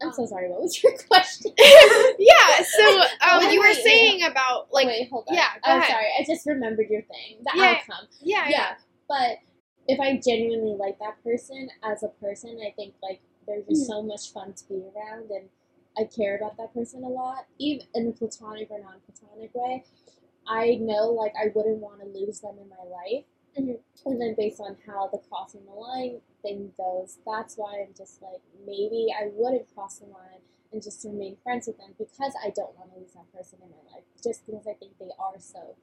I'm 0.02 0.12
so 0.14 0.26
sorry. 0.26 0.50
What 0.50 0.62
was 0.62 0.82
your 0.84 0.94
question? 1.10 1.52
yeah. 1.58 2.62
So 2.64 3.02
um, 3.22 3.50
you 3.52 3.60
were 3.60 3.66
wait, 3.68 3.84
saying 3.84 4.24
about 4.24 4.72
like 4.72 4.88
Wait, 4.88 5.10
hold 5.10 5.26
on. 5.28 5.36
yeah, 5.36 5.50
go 5.64 5.72
I'm 5.72 5.80
ahead. 5.80 5.92
sorry. 5.92 6.06
I 6.20 6.24
just 6.26 6.46
remembered 6.48 6.90
your 6.90 7.02
thing. 7.04 7.38
The 7.44 7.52
Yeah. 7.56 7.78
outcome. 7.88 8.08
yeah, 8.22 8.50
Yeah. 8.50 8.76
But 9.08 9.40
if 9.88 10.00
I 10.00 10.18
genuinely 10.18 10.76
like 10.78 11.00
that 11.00 11.22
person 11.24 11.70
as 11.84 12.04
a 12.04 12.10
person, 12.10 12.60
I 12.66 12.72
think 12.72 12.94
like 13.02 13.22
they're 13.48 13.62
just 13.62 13.84
Mhm. 13.84 13.88
so 13.88 14.02
much 14.04 14.32
fun 14.32 14.54
to 14.54 14.68
be 14.68 14.76
around, 14.96 15.32
and 15.32 15.50
I 16.00 16.06
care 16.06 16.38
about 16.38 16.58
that 16.58 16.74
person 16.74 17.04
a 17.04 17.10
lot, 17.10 17.46
even 17.58 17.86
in 17.94 18.08
a 18.08 18.12
platonic 18.12 18.72
or 18.72 18.80
non-platonic 18.80 19.52
way. 19.54 19.84
I 20.48 20.76
know 20.76 21.10
like 21.12 21.34
I 21.40 21.52
wouldn't 21.54 21.78
want 21.80 22.02
to 22.02 22.08
lose 22.08 22.40
them 22.40 22.56
in 22.62 22.70
my 22.70 22.84
life. 22.90 23.26
Mhm. 23.58 23.80
And 24.06 24.22
then 24.22 24.36
based 24.36 24.62
on 24.62 24.78
how 24.88 25.08
the 25.08 25.18
crossing 25.18 25.66
the 25.66 25.74
line 25.74 26.22
thing 26.42 26.74
goes, 26.78 27.20
that's 27.26 27.58
why 27.58 27.82
I'm 27.82 27.94
just 27.94 28.22
like 28.22 28.42
maybe 28.66 29.08
I 29.18 29.30
wouldn't 29.34 29.74
cross 29.76 30.00
the 30.00 30.06
line 30.06 30.42
and 30.72 30.82
just 30.82 31.04
remain 31.04 31.36
friends 31.44 31.68
with 31.68 31.78
them 31.78 31.94
because 31.98 32.34
I 32.44 32.52
don't 32.52 32.76
want 32.78 32.94
to 32.94 33.00
lose 33.00 33.12
that 33.14 33.32
person 33.34 33.60
in 33.64 33.70
my 33.70 33.94
life. 33.94 34.04
Just 34.24 34.46
because 34.46 34.68
I 34.68 34.74
think 34.74 34.98
they 35.00 35.12
are 35.20 35.40
so 35.40 35.76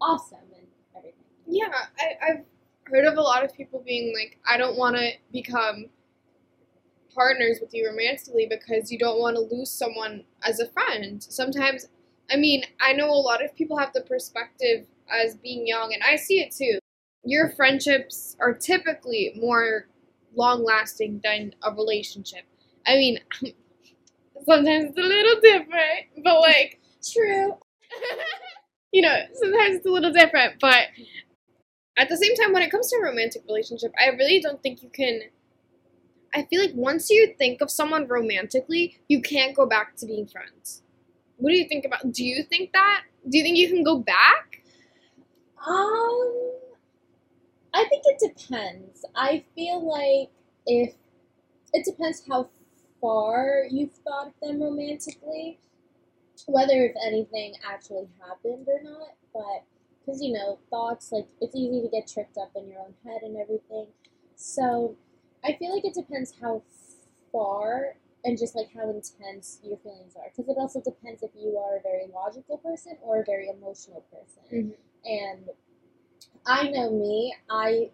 awesome 0.00 0.48
and 0.56 0.66
everything. 0.96 1.24
Yeah, 1.46 1.72
I, 1.98 2.16
I've 2.26 2.44
heard 2.84 3.04
of 3.04 3.16
a 3.18 3.22
lot 3.22 3.44
of 3.44 3.54
people 3.54 3.80
being 3.80 4.14
like, 4.14 4.38
I 4.46 4.56
don't 4.56 4.76
want 4.76 4.96
to 4.96 5.12
become 5.32 5.86
partners 7.14 7.58
with 7.60 7.74
you 7.74 7.88
romantically 7.88 8.46
because 8.48 8.90
you 8.90 8.98
don't 8.98 9.20
want 9.20 9.36
to 9.36 9.54
lose 9.54 9.70
someone 9.70 10.24
as 10.42 10.60
a 10.60 10.68
friend. 10.68 11.22
Sometimes, 11.22 11.86
I 12.30 12.36
mean, 12.36 12.64
I 12.80 12.92
know 12.92 13.10
a 13.10 13.14
lot 13.14 13.44
of 13.44 13.54
people 13.54 13.76
have 13.78 13.92
the 13.92 14.02
perspective 14.02 14.86
as 15.10 15.36
being 15.36 15.66
young, 15.66 15.92
and 15.92 16.02
I 16.02 16.16
see 16.16 16.40
it 16.40 16.52
too. 16.52 16.78
Your 17.24 17.50
friendships 17.50 18.36
are 18.40 18.54
typically 18.54 19.32
more 19.36 19.86
long 20.34 20.64
lasting 20.64 21.20
than 21.22 21.54
a 21.62 21.72
relationship. 21.72 22.44
I 22.86 22.94
mean, 22.94 23.18
sometimes 24.46 24.90
it's 24.90 24.98
a 24.98 25.02
little 25.02 25.40
different, 25.40 26.24
but 26.24 26.40
like, 26.40 26.80
True. 27.02 27.56
you 28.92 29.02
know, 29.02 29.16
sometimes 29.34 29.76
it's 29.76 29.86
a 29.86 29.90
little 29.90 30.12
different, 30.12 30.54
but 30.60 30.86
at 31.98 32.08
the 32.08 32.16
same 32.16 32.34
time, 32.36 32.52
when 32.52 32.62
it 32.62 32.70
comes 32.70 32.88
to 32.90 32.96
a 32.96 33.02
romantic 33.04 33.42
relationship, 33.46 33.92
I 33.98 34.10
really 34.10 34.40
don't 34.40 34.62
think 34.62 34.82
you 34.82 34.88
can. 34.88 35.20
I 36.34 36.44
feel 36.44 36.62
like 36.62 36.74
once 36.74 37.10
you 37.10 37.34
think 37.36 37.60
of 37.60 37.70
someone 37.70 38.06
romantically, 38.08 38.98
you 39.08 39.20
can't 39.20 39.54
go 39.54 39.66
back 39.66 39.96
to 39.96 40.06
being 40.06 40.26
friends. 40.26 40.82
What 41.36 41.50
do 41.50 41.56
you 41.56 41.68
think 41.68 41.84
about? 41.84 42.12
Do 42.12 42.24
you 42.24 42.42
think 42.42 42.72
that? 42.72 43.02
Do 43.28 43.38
you 43.38 43.44
think 43.44 43.58
you 43.58 43.68
can 43.68 43.82
go 43.82 43.98
back? 43.98 44.62
Um, 45.66 46.52
I 47.74 47.84
think 47.88 48.02
it 48.06 48.34
depends. 48.36 49.04
I 49.14 49.44
feel 49.54 49.86
like 49.86 50.30
if 50.66 50.94
it 51.72 51.84
depends 51.84 52.22
how 52.28 52.48
far 53.00 53.64
you've 53.70 53.92
thought 54.04 54.28
of 54.28 54.32
them 54.40 54.62
romantically, 54.62 55.58
whether 56.46 56.84
if 56.84 56.94
anything 57.04 57.54
actually 57.68 58.08
happened 58.26 58.66
or 58.68 58.82
not. 58.82 59.14
But 59.32 59.64
because 60.00 60.22
you 60.22 60.32
know 60.32 60.58
thoughts, 60.70 61.12
like 61.12 61.26
it's 61.40 61.54
easy 61.54 61.82
to 61.82 61.88
get 61.88 62.08
tricked 62.08 62.38
up 62.38 62.52
in 62.56 62.68
your 62.68 62.80
own 62.80 62.94
head 63.04 63.22
and 63.22 63.36
everything. 63.36 63.86
So 64.36 64.96
I 65.44 65.54
feel 65.54 65.74
like 65.74 65.84
it 65.84 65.94
depends 65.94 66.34
how 66.40 66.62
far 67.32 67.96
and 68.24 68.38
just 68.38 68.54
like 68.54 68.72
how 68.74 68.88
intense 68.90 69.60
your 69.64 69.76
feelings 69.78 70.14
are. 70.16 70.30
Because 70.34 70.48
it 70.48 70.58
also 70.58 70.80
depends 70.80 71.22
if 71.22 71.30
you 71.36 71.58
are 71.58 71.76
a 71.78 71.82
very 71.82 72.06
logical 72.06 72.58
person 72.58 72.96
or 73.02 73.20
a 73.20 73.24
very 73.24 73.48
emotional 73.48 74.02
person. 74.12 74.42
Mhm. 74.50 74.76
And 75.04 75.50
I 76.46 76.70
know 76.70 76.90
me, 76.90 77.34
I 77.50 77.90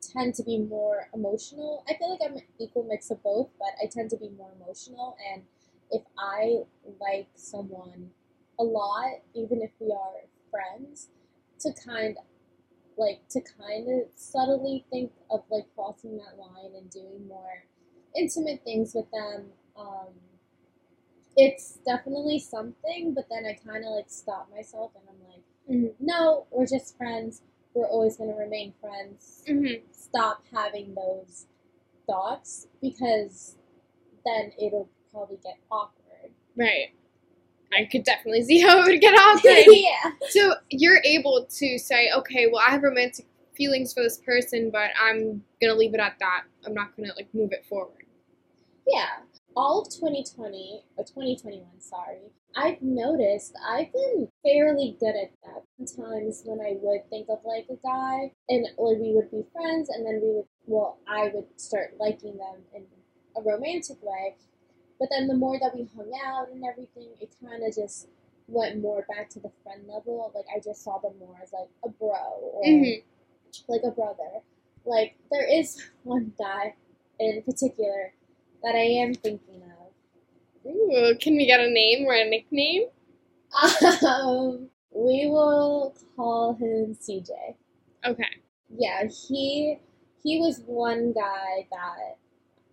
tend 0.00 0.34
to 0.36 0.42
be 0.44 0.58
more 0.58 1.08
emotional. 1.14 1.84
I 1.88 1.94
feel 1.96 2.10
like 2.10 2.20
I'm 2.24 2.36
an 2.36 2.44
equal 2.58 2.84
mix 2.84 3.10
of 3.10 3.22
both, 3.22 3.50
but 3.58 3.68
I 3.82 3.86
tend 3.86 4.10
to 4.10 4.16
be 4.16 4.30
more 4.30 4.52
emotional. 4.60 5.16
And 5.32 5.44
if 5.90 6.02
I 6.18 6.64
like 7.00 7.28
someone 7.34 8.12
a 8.58 8.64
lot, 8.64 9.20
even 9.34 9.62
if 9.62 9.70
we 9.80 9.92
are 9.92 10.22
friends, 10.50 11.08
to 11.60 11.72
kind 11.72 12.18
like 12.98 13.26
to 13.30 13.40
kind 13.40 13.88
of 13.88 14.08
subtly 14.16 14.84
think 14.90 15.12
of 15.30 15.42
like 15.50 15.64
crossing 15.74 16.16
that 16.18 16.38
line 16.38 16.72
and 16.76 16.90
doing 16.90 17.26
more 17.28 17.64
intimate 18.16 18.62
things 18.64 18.94
with 18.94 19.06
them. 19.12 19.46
Um, 19.78 20.08
it's 21.36 21.78
definitely 21.86 22.38
something, 22.40 23.14
but 23.14 23.26
then 23.30 23.46
I 23.46 23.54
kind 23.54 23.84
of 23.84 23.92
like 23.92 24.06
stop 24.08 24.48
myself 24.50 24.92
and 24.96 25.04
I'm 25.08 25.28
like, 25.28 25.42
Mhm. 25.70 25.94
no, 26.00 26.46
we're 26.50 26.66
just 26.66 26.96
friends. 26.96 27.42
We're 27.74 27.86
always 27.86 28.16
going 28.16 28.30
to 28.30 28.36
remain 28.36 28.72
friends. 28.80 29.44
Mm-hmm. 29.46 29.86
Stop 29.92 30.42
having 30.52 30.94
those 30.94 31.46
thoughts 32.06 32.66
because 32.80 33.56
then 34.24 34.52
it'll 34.58 34.88
probably 35.12 35.36
get 35.36 35.58
awkward. 35.70 36.32
Right. 36.56 36.90
I 37.76 37.84
could 37.84 38.04
definitely 38.04 38.44
see 38.44 38.60
how 38.60 38.80
it 38.80 38.86
would 38.86 39.00
get 39.00 39.14
awkward. 39.18 39.64
yeah. 39.68 40.10
so 40.30 40.54
you're 40.70 41.00
able 41.04 41.46
to 41.50 41.78
say, 41.78 42.10
okay, 42.16 42.46
well, 42.50 42.62
I 42.66 42.70
have 42.70 42.82
romantic 42.82 43.26
feelings 43.56 43.92
for 43.92 44.02
this 44.02 44.18
person, 44.18 44.70
but 44.70 44.90
I'm 45.00 45.42
gonna 45.60 45.74
leave 45.74 45.94
it 45.94 46.00
at 46.00 46.16
that. 46.20 46.44
I'm 46.64 46.74
not 46.74 46.96
gonna 46.96 47.12
like 47.16 47.28
move 47.34 47.52
it 47.52 47.66
forward. 47.66 48.04
Yeah. 48.86 49.08
All 49.56 49.82
of 49.82 49.88
2020, 49.88 50.84
or 50.96 51.04
2021, 51.04 51.66
sorry, 51.80 52.30
I've 52.56 52.80
noticed 52.80 53.54
I've 53.68 53.92
been 53.92 54.28
fairly 54.44 54.96
good 54.98 55.14
at 55.14 55.30
that. 55.44 55.62
Sometimes 55.84 56.42
when 56.44 56.60
I 56.60 56.76
would 56.80 57.08
think 57.10 57.28
of 57.28 57.38
like 57.44 57.66
a 57.70 57.76
guy, 57.76 58.32
and 58.48 58.64
like 58.78 58.98
we 58.98 59.12
would 59.14 59.30
be 59.30 59.42
friends, 59.52 59.88
and 59.88 60.06
then 60.06 60.20
we 60.22 60.28
would, 60.36 60.46
well, 60.66 60.98
I 61.08 61.30
would 61.34 61.46
start 61.56 61.94
liking 61.98 62.36
them 62.38 62.62
in 62.74 62.84
a 63.36 63.42
romantic 63.42 63.98
way. 64.02 64.36
But 64.98 65.08
then 65.10 65.28
the 65.28 65.34
more 65.34 65.58
that 65.60 65.74
we 65.74 65.88
hung 65.96 66.10
out 66.24 66.48
and 66.50 66.64
everything, 66.64 67.08
it 67.20 67.30
kind 67.42 67.62
of 67.64 67.74
just 67.74 68.08
went 68.48 68.80
more 68.80 69.04
back 69.08 69.28
to 69.30 69.40
the 69.40 69.50
friend 69.62 69.86
level. 69.86 70.32
Like 70.34 70.46
I 70.54 70.60
just 70.60 70.82
saw 70.82 70.98
them 70.98 71.18
more 71.18 71.36
as 71.42 71.52
like 71.52 71.68
a 71.84 71.88
bro 71.88 72.16
or 72.40 72.64
Mhm. 72.64 73.02
like 73.68 73.82
a 73.84 73.90
brother. 73.90 74.42
Like 74.84 75.16
there 75.30 75.46
is 75.46 75.76
one 76.04 76.32
guy 76.38 76.74
in 77.20 77.42
particular 77.42 78.12
that 78.62 78.74
I 78.74 78.86
am 79.02 79.14
thinking 79.14 79.62
of. 79.62 79.92
Ooh, 80.66 81.16
can 81.20 81.36
we 81.36 81.46
get 81.46 81.60
a 81.60 81.70
name 81.70 82.04
or 82.06 82.14
a 82.14 82.28
nickname? 82.28 82.88
Um, 84.06 84.68
we 84.90 85.26
will 85.28 85.94
call 86.16 86.54
him 86.54 86.94
CJ. 86.94 87.56
Okay. 88.04 88.28
Yeah, 88.68 89.04
he 89.06 89.78
he 90.22 90.38
was 90.40 90.60
one 90.66 91.12
guy 91.12 91.66
that 91.70 92.16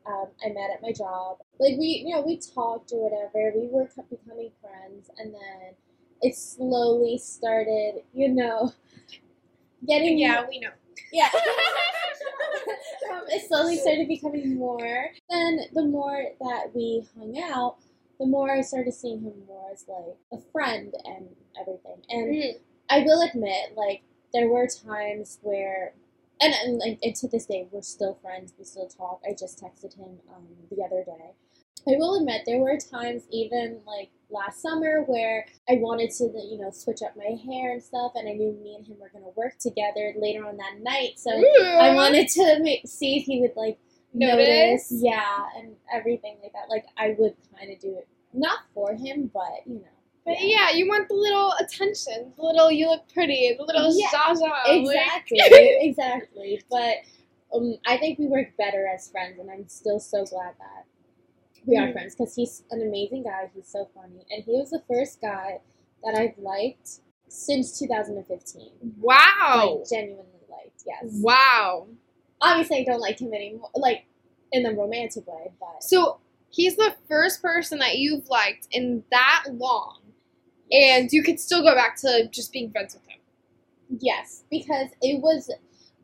um, 0.08 0.28
I 0.44 0.50
met 0.50 0.72
at 0.74 0.82
my 0.82 0.92
job. 0.92 1.38
Like 1.60 1.78
we, 1.78 2.04
you 2.06 2.16
know, 2.16 2.22
we 2.22 2.38
talked 2.38 2.92
or 2.94 3.10
whatever. 3.10 3.52
We 3.58 3.68
were 3.68 3.90
becoming 4.10 4.52
friends, 4.62 5.10
and 5.18 5.34
then 5.34 5.74
it 6.22 6.36
slowly 6.36 7.18
started, 7.18 8.04
you 8.14 8.30
know, 8.30 8.74
getting 9.88 10.18
Yeah, 10.18 10.46
we 10.50 10.60
know. 10.60 10.70
yeah. 11.12 11.30
um, 13.12 13.22
it 13.30 13.48
slowly 13.48 13.78
started 13.78 14.08
becoming 14.08 14.56
more. 14.58 15.08
Then 15.30 15.60
the 15.74 15.84
more 15.86 16.26
that 16.40 16.72
we 16.74 17.06
hung 17.18 17.38
out, 17.42 17.78
the 18.20 18.26
more 18.26 18.52
I 18.52 18.62
started 18.62 18.94
seeing 18.94 19.22
him 19.22 19.34
more 19.48 19.72
as 19.72 19.86
like 19.88 20.16
a 20.32 20.38
friend 20.52 20.94
and 21.06 21.28
everything. 21.60 22.02
And 22.10 22.28
Mhm. 22.34 22.60
I 22.90 23.00
will 23.00 23.22
admit, 23.22 23.76
like 23.76 24.04
there 24.34 24.50
were 24.50 24.68
times 24.68 25.40
where, 25.42 25.94
and, 26.42 26.54
and 26.54 26.78
like 26.78 27.00
and 27.02 27.16
to 27.16 27.28
this 27.28 27.46
day, 27.46 27.68
we're 27.72 27.82
still 27.82 28.18
friends. 28.22 28.54
We 28.58 28.66
still 28.66 28.88
talk. 28.88 29.22
I 29.28 29.34
just 29.34 29.62
texted 29.62 29.96
him 29.96 30.20
um, 30.36 30.48
the 30.70 30.84
other 30.84 31.04
day. 31.06 31.34
I 31.88 31.98
will 31.98 32.18
admit 32.18 32.42
there 32.46 32.60
were 32.60 32.78
times, 32.78 33.24
even 33.32 33.82
like 33.86 34.10
last 34.32 34.62
summer, 34.62 35.04
where 35.04 35.46
I 35.70 35.74
wanted 35.76 36.10
to, 36.12 36.24
you 36.24 36.58
know, 36.58 36.72
switch 36.72 37.02
up 37.04 37.16
my 37.16 37.38
hair 37.46 37.74
and 37.74 37.84
stuff, 37.84 38.14
and 38.16 38.28
I 38.28 38.34
knew 38.34 38.54
me 38.54 38.76
and 38.76 38.86
him 38.86 38.98
were 39.00 39.12
gonna 39.14 39.32
work 39.36 39.58
together 39.60 40.14
later 40.18 40.46
on 40.48 40.58
that 40.58 40.80
night. 40.82 41.20
So 41.20 41.32
I 41.32 41.94
wanted 41.94 42.28
to 42.30 42.60
make, 42.60 42.88
see 42.88 43.18
if 43.18 43.26
he 43.26 43.42
would 43.42 43.56
like 43.56 43.78
Notice? 44.16 44.88
yeah, 44.92 45.46
and 45.58 45.76
everything 45.94 46.38
like 46.42 46.54
that. 46.54 46.70
Like 46.70 46.86
I 46.98 47.16
would 47.20 47.36
kind 47.58 47.72
of 47.72 47.80
do 47.80 47.98
it, 47.98 48.08
not 48.34 48.60
for 48.74 48.94
him, 48.94 49.30
but 49.34 49.66
you 49.66 49.76
know. 49.76 49.95
But 50.26 50.38
yeah, 50.42 50.72
you 50.72 50.88
want 50.88 51.08
the 51.08 51.14
little 51.14 51.54
attention, 51.60 52.34
the 52.36 52.44
little 52.44 52.72
you 52.72 52.90
look 52.90 53.04
pretty, 53.14 53.56
the 53.58 53.64
little 53.64 53.92
Yeah, 53.96 54.10
zha. 54.34 54.62
exactly, 54.66 55.40
exactly. 55.82 56.62
But 56.70 56.96
um, 57.54 57.76
I 57.86 57.98
think 57.98 58.18
we 58.20 58.26
work 58.28 58.48
better 58.58 58.88
as 58.88 59.10
friends, 59.10 59.40
and 59.40 59.52
I'm 59.52 59.68
still 59.68 60.00
so 60.00 60.26
glad 60.26 60.56
that 60.60 60.86
we 61.66 61.78
are 61.78 61.88
Mm. 61.88 61.94
friends 61.94 62.16
because 62.16 62.36
he's 62.36 62.64
an 62.72 62.82
amazing 62.82 63.24
guy. 63.24 63.50
He's 63.56 63.68
so 63.68 63.88
funny, 63.94 64.26
and 64.32 64.44
he 64.44 64.52
was 64.52 64.72
the 64.72 64.82
first 64.90 65.22
guy 65.22 65.60
that 66.04 66.16
I've 66.16 66.38
liked 66.40 66.90
since 67.28 67.78
2015. 67.80 68.72
Wow. 69.00 69.78
Like 69.80 69.90
genuinely 69.90 70.26
liked, 70.50 70.84
yes. 70.86 71.20
Wow. 71.22 71.88
Obviously, 72.42 72.80
I 72.80 72.84
don't 72.84 73.00
like 73.00 73.20
him 73.20 73.34
anymore, 73.34 73.70
like 73.76 74.06
in 74.52 74.64
the 74.64 74.74
romantic 74.74 75.28
way, 75.28 75.52
but 75.60 75.84
So 75.84 76.20
he's 76.50 76.76
the 76.76 76.96
first 77.08 77.42
person 77.42 77.80
that 77.80 77.98
you've 77.98 78.28
liked 78.30 78.68
in 78.72 79.04
that 79.12 79.46
long, 79.54 80.00
and 80.72 81.12
you 81.12 81.24
could 81.24 81.40
still 81.40 81.62
go 81.62 81.76
back 81.76 81.96
to 81.98 82.28
just 82.32 82.52
being 82.52 82.72
friends 82.72 82.94
with 82.96 83.04
him. 83.08 83.20
Yes, 84.00 84.44
because 84.50 84.90
it 85.02 85.22
was 85.22 85.52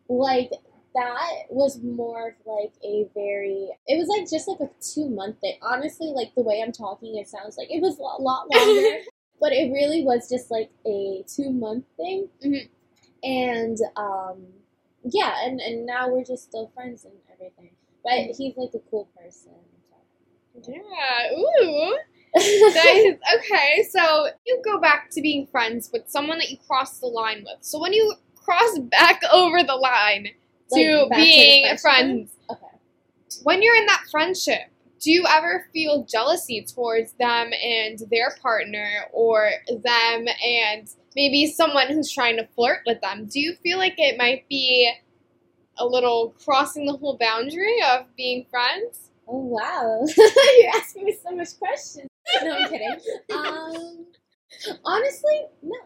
like 0.09 0.51
that 0.93 1.43
was 1.49 1.81
more 1.81 2.29
of 2.29 2.33
like 2.45 2.73
a 2.83 3.07
very 3.13 3.69
it 3.87 3.97
was 3.97 4.07
like 4.09 4.29
just 4.29 4.47
like 4.47 4.59
a 4.59 4.69
two 4.81 5.09
month 5.09 5.39
thing. 5.39 5.57
Honestly, 5.61 6.07
like 6.15 6.33
the 6.35 6.43
way 6.43 6.61
I'm 6.65 6.71
talking, 6.71 7.17
it 7.17 7.27
sounds 7.27 7.57
like 7.57 7.69
it 7.71 7.81
was 7.81 7.97
a 7.97 8.03
lot, 8.21 8.47
longer, 8.53 8.99
but 9.39 9.53
it 9.53 9.71
really 9.71 10.03
was 10.03 10.29
just 10.29 10.51
like 10.51 10.69
a 10.85 11.23
two 11.27 11.51
month 11.51 11.85
thing. 11.97 12.29
Mhm. 12.45 12.69
And 13.23 13.77
um, 13.97 14.45
yeah, 15.03 15.35
and 15.45 15.59
and 15.59 15.85
now 15.85 16.09
we're 16.09 16.25
just 16.25 16.43
still 16.43 16.71
friends 16.75 17.05
and 17.05 17.13
everything. 17.33 17.71
But 18.03 18.35
he's 18.37 18.55
like 18.57 18.71
a 18.75 18.79
cool 18.89 19.09
person. 19.17 19.53
so. 19.89 20.71
Yeah. 20.71 21.37
Ooh. 21.37 21.97
Nice. 22.35 23.15
Okay, 23.37 23.85
so 23.89 24.27
you 24.45 24.61
go 24.63 24.79
back 24.79 25.09
to 25.11 25.21
being 25.21 25.47
friends 25.47 25.89
with 25.91 26.09
someone 26.09 26.37
that 26.39 26.49
you 26.49 26.57
crossed 26.67 27.01
the 27.01 27.07
line 27.07 27.39
with. 27.45 27.57
So 27.61 27.79
when 27.79 27.93
you 27.93 28.13
cross 28.35 28.77
back 28.79 29.21
over 29.33 29.63
the 29.63 29.75
line 29.75 30.27
to 30.73 31.07
Like, 31.09 31.09
to 31.09 31.15
being 31.15 31.63
friendship? 31.65 31.81
friends, 31.81 32.31
Okay. 32.49 32.67
when 33.43 33.61
you're 33.61 33.75
in 33.75 33.85
that 33.87 34.03
friendship, 34.09 34.61
do 35.01 35.11
you 35.11 35.25
ever 35.27 35.65
feel 35.73 36.03
jealousy 36.05 36.63
towards 36.63 37.13
them 37.13 37.51
and 37.61 37.99
their 38.11 38.35
partner 38.41 38.87
or 39.11 39.49
them 39.67 40.25
and 40.45 40.87
maybe 41.15 41.47
someone 41.47 41.87
who's 41.87 42.11
trying 42.11 42.37
to 42.37 42.47
flirt 42.55 42.79
with 42.85 43.01
them? 43.01 43.25
Do 43.25 43.39
you 43.39 43.55
feel 43.63 43.77
like 43.79 43.95
it 43.97 44.17
might 44.17 44.47
be 44.47 44.91
a 45.77 45.85
little 45.85 46.35
crossing 46.45 46.85
the 46.85 46.93
whole 46.93 47.17
boundary 47.17 47.77
of 47.91 48.05
being 48.15 48.45
friends? 48.51 49.09
Oh 49.33 49.37
wow, 49.45 50.05
you're 50.17 50.75
asking 50.75 51.05
me 51.05 51.15
so 51.23 51.31
much 51.35 51.57
questions. 51.57 52.09
No, 52.43 52.51
I'm 52.51 52.69
kidding. 52.69 52.97
Um, 53.31 54.05
honestly, 54.85 55.45
no. 55.63 55.77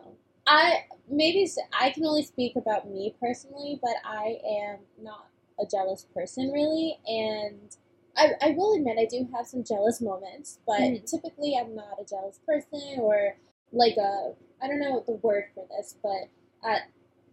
I 0.47 0.83
maybe 1.09 1.47
I 1.79 1.91
can 1.91 2.05
only 2.05 2.23
speak 2.23 2.55
about 2.55 2.89
me 2.89 3.15
personally, 3.19 3.79
but 3.81 3.95
I 4.05 4.37
am 4.47 4.79
not 5.01 5.27
a 5.59 5.65
jealous 5.65 6.05
person 6.13 6.51
really, 6.51 6.99
and 7.07 7.75
I, 8.17 8.31
I 8.41 8.49
will 8.51 8.75
admit 8.75 8.97
I 8.99 9.05
do 9.05 9.27
have 9.35 9.47
some 9.47 9.63
jealous 9.63 10.01
moments, 10.01 10.59
but 10.67 10.79
Mhm. 10.81 11.09
typically 11.09 11.57
I'm 11.59 11.75
not 11.75 11.99
a 12.01 12.05
jealous 12.05 12.39
person 12.45 12.99
or 12.99 13.37
like 13.71 13.97
a 13.97 14.33
I 14.61 14.67
don't 14.67 14.79
know 14.79 15.03
the 15.05 15.13
word 15.13 15.45
for 15.55 15.65
this, 15.77 15.95
but 16.03 16.29
uh, 16.67 16.79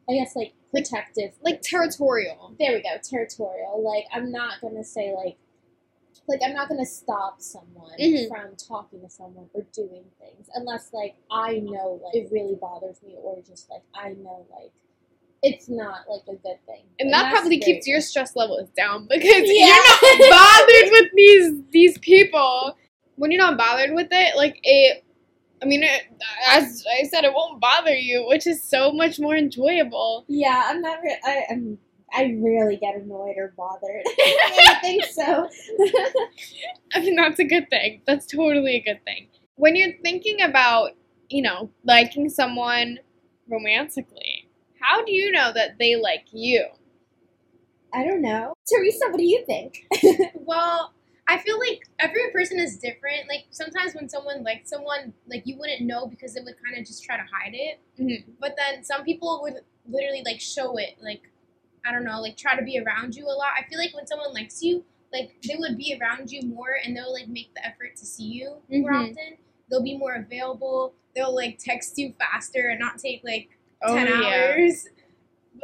I 0.09 0.15
guess 0.15 0.35
like 0.37 0.55
protective, 0.71 1.33
Like 1.43 1.61
territorial. 1.63 2.55
There 2.59 2.73
we 2.73 2.83
go, 2.83 2.97
territorial. 3.03 3.83
Like 3.83 4.07
I'm 4.13 4.31
not 4.33 4.61
gonna 4.61 4.85
say 4.85 5.15
like 5.15 5.37
like 6.29 6.41
I'm 6.45 6.55
not 6.55 6.69
gonna 6.69 6.87
stop 6.87 7.41
someone 7.41 7.97
Mhm. 7.99 8.29
from 8.29 8.57
talking 8.57 9.01
to 9.03 9.09
someone 9.11 9.49
or 9.55 9.63
doing 9.73 10.05
things 10.21 10.49
unless 10.55 10.93
like 10.93 11.15
I 11.31 11.59
know 11.59 12.01
like 12.05 12.15
it 12.15 12.29
really 12.31 12.55
bothers 12.55 13.03
me 13.03 13.17
or 13.21 13.41
just 13.47 13.69
like 13.71 13.83
I 13.95 14.11
know 14.11 14.47
like 14.51 14.73
it's 15.43 15.69
not 15.69 16.09
like 16.09 16.23
a 16.29 16.37
good 16.37 16.65
thing. 16.67 16.85
And 17.01 17.13
that 17.13 17.33
probably 17.33 17.59
keeps 17.59 17.87
your 17.89 18.01
stress 18.01 18.37
levels 18.37 18.69
down 18.77 19.07
because 19.11 19.43
Yeah. 19.45 19.67
you're 20.03 20.31
not 20.31 20.31
bothered 20.31 20.91
with 20.93 21.11
these 21.15 21.63
these 21.71 21.99
people. 21.99 22.77
When 23.17 23.31
you're 23.31 23.43
not 23.43 23.59
bothered 23.59 23.93
with 23.93 24.09
it, 24.11 24.37
like 24.37 24.59
it, 24.63 25.05
I 25.61 25.67
mean, 25.67 25.83
it, 25.83 26.03
as 26.49 26.85
I 27.01 27.05
said, 27.07 27.25
it 27.25 27.33
won't 27.35 27.61
bother 27.61 27.95
you, 27.95 28.27
which 28.27 28.47
is 28.47 28.63
so 28.63 28.91
much 28.91 29.21
more 29.21 29.37
enjoyable. 29.37 30.25
Yeah, 30.29 30.63
I'm 30.67 30.81
not. 30.81 31.01
Re- 31.03 31.21
I, 31.25 31.45
I'm. 31.51 31.79
I 32.15 32.37
rarely 32.41 32.77
get 32.77 32.95
annoyed 32.97 33.37
or 33.39 33.55
bothered. 33.57 34.05
I 34.07 34.79
think 34.83 35.05
so. 35.05 35.49
I 36.95 37.01
mean, 37.01 37.17
that's 37.17 37.39
a 37.41 37.45
good 37.45 37.69
thing. 37.71 38.03
That's 38.07 38.27
totally 38.27 38.77
a 38.77 38.81
good 38.83 39.05
thing. 39.05 39.29
When 39.57 39.77
you're 39.77 39.95
thinking 40.03 40.43
about, 40.43 40.91
you 41.29 41.43
know, 41.43 41.71
liking 41.85 42.29
someone 42.29 42.99
romantically, 43.49 44.49
how 44.81 45.05
do 45.05 45.13
you 45.13 45.31
know 45.31 45.53
that 45.55 45.79
they 45.79 45.97
like 45.97 46.27
you? 46.33 46.67
I 47.93 48.05
don't 48.05 48.23
know, 48.23 48.55
Teresa. 48.69 49.07
What 49.11 49.19
do 49.19 49.25
you 49.25 49.45
think? 49.47 49.87
Well, 50.35 50.93
I 51.29 51.39
feel 51.39 51.59
like 51.59 51.83
every 51.99 52.31
person 52.33 52.59
is 52.59 52.79
different. 52.79 53.29
Like 53.29 53.45
sometimes 53.51 53.95
when 53.95 54.09
someone 54.09 54.43
likes 54.45 54.71
someone, 54.71 55.13
like 55.27 55.43
you 55.47 55.59
wouldn't 55.59 55.83
know 55.83 56.07
because 56.07 56.35
they 56.35 56.41
would 56.41 56.57
kind 56.65 56.79
of 56.81 56.87
just 56.87 57.05
try 57.05 57.17
to 57.17 57.23
hide 57.23 57.53
it. 57.55 57.81
Mhm. 58.01 58.25
But 58.41 58.57
then 58.57 58.83
some 58.85 59.05
people 59.05 59.41
would 59.43 59.61
literally 59.87 60.23
like 60.25 60.41
show 60.41 60.77
it. 60.79 60.97
Like 61.01 61.23
I 61.87 61.93
don't 61.93 62.05
know, 62.05 62.21
like 62.21 62.37
try 62.37 62.57
to 62.57 62.63
be 62.63 62.79
around 62.79 63.15
you 63.17 63.25
a 63.27 63.35
lot. 63.35 63.51
I 63.59 63.69
feel 63.69 63.79
like 63.79 63.95
when 63.95 64.07
someone 64.07 64.33
likes 64.33 64.63
you, 64.63 64.85
like 65.13 65.33
they 65.47 65.57
would 65.59 65.77
be 65.77 65.99
around 66.01 66.31
you 66.31 66.43
more, 66.43 66.77
and 66.85 66.97
they'll 66.97 67.13
like 67.13 67.29
make 67.29 67.53
the 67.55 67.67
effort 67.67 67.97
to 67.97 68.07
see 68.07 68.25
you 68.25 68.57
more 68.71 68.93
Mhm. 68.93 69.11
often. 69.11 69.37
They'll 69.71 69.83
be 69.83 69.97
more 69.97 70.15
available. 70.15 70.95
They'll 71.15 71.35
like 71.35 71.59
text 71.59 71.99
you 71.99 72.15
faster 72.19 72.69
and 72.69 72.81
not 72.81 72.99
take 72.99 73.23
like 73.25 73.51
Oh, 73.83 73.95
ten 73.95 74.07
yeah. 74.07 74.55
hours. 74.55 74.87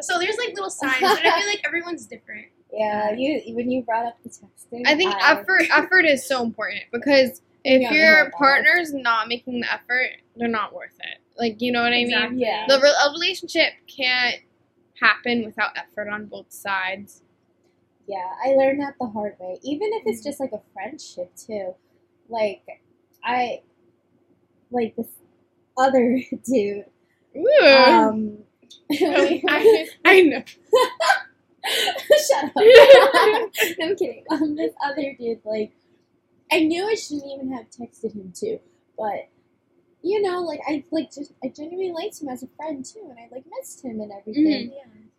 So 0.00 0.18
there's 0.18 0.36
like 0.36 0.50
little 0.54 0.70
signs, 0.70 1.00
but 1.00 1.24
I 1.24 1.38
feel 1.40 1.48
like 1.48 1.62
everyone's 1.66 2.06
different. 2.06 2.46
Yeah, 2.72 3.12
you 3.12 3.54
when 3.54 3.70
you 3.70 3.82
brought 3.82 4.04
up 4.06 4.18
the 4.22 4.28
texting, 4.28 4.82
I 4.86 4.94
think 4.94 5.14
effort 5.22 5.62
effort 5.70 6.04
is 6.04 6.26
so 6.26 6.42
important 6.44 6.82
because 6.92 7.40
if 7.64 7.80
Yeah, 7.80 7.92
your 7.92 8.24
no, 8.24 8.30
partner's 8.36 8.92
not 8.92 9.28
making 9.28 9.60
the 9.60 9.72
effort, 9.72 10.10
they're 10.36 10.48
not 10.48 10.74
worth 10.74 10.96
it. 11.00 11.18
Like 11.38 11.62
you 11.62 11.72
know 11.72 11.82
what 11.82 11.92
I 11.94 12.04
mean? 12.04 12.38
Yeah. 12.38 12.66
The 12.68 12.78
re- 12.80 12.94
a 13.06 13.10
relationship 13.12 13.72
can't 13.86 14.36
happen 15.00 15.44
without 15.44 15.76
effort 15.76 16.08
on 16.08 16.26
both 16.26 16.52
sides. 16.52 17.22
Yeah, 18.06 18.26
I 18.44 18.50
learned 18.50 18.80
that 18.80 18.94
the 19.00 19.06
hard 19.06 19.36
way. 19.38 19.58
Even 19.62 19.90
if 19.92 20.02
it's 20.06 20.22
just 20.24 20.40
like 20.40 20.52
a 20.52 20.60
friendship 20.72 21.32
too. 21.36 21.74
Like 22.28 22.62
I 23.24 23.62
like 24.70 24.96
this 24.96 25.08
other 25.76 26.20
dude. 26.44 26.84
Ooh. 27.36 27.66
Um 27.66 28.38
I, 28.90 29.88
I 30.04 30.22
know. 30.22 30.42
Shut 32.28 32.44
up. 32.44 32.52
I'm 32.56 33.96
kidding. 33.96 34.24
Um, 34.30 34.56
this 34.56 34.72
other 34.84 35.14
dude, 35.18 35.40
like, 35.44 35.72
I 36.50 36.60
knew 36.60 36.84
I 36.86 36.94
shouldn't 36.94 37.30
even 37.32 37.52
have 37.52 37.66
texted 37.70 38.14
him 38.14 38.32
too, 38.34 38.60
but 38.96 39.28
you 40.02 40.22
know, 40.22 40.42
like 40.42 40.60
I 40.66 40.84
like 40.90 41.12
just 41.12 41.32
I 41.42 41.48
genuinely 41.48 41.92
liked 41.92 42.20
him 42.20 42.28
as 42.28 42.42
a 42.42 42.48
friend 42.56 42.84
too, 42.84 43.06
and 43.10 43.18
I 43.18 43.28
like 43.34 43.44
missed 43.58 43.84
him 43.84 44.00
and 44.00 44.12
everything. 44.12 44.72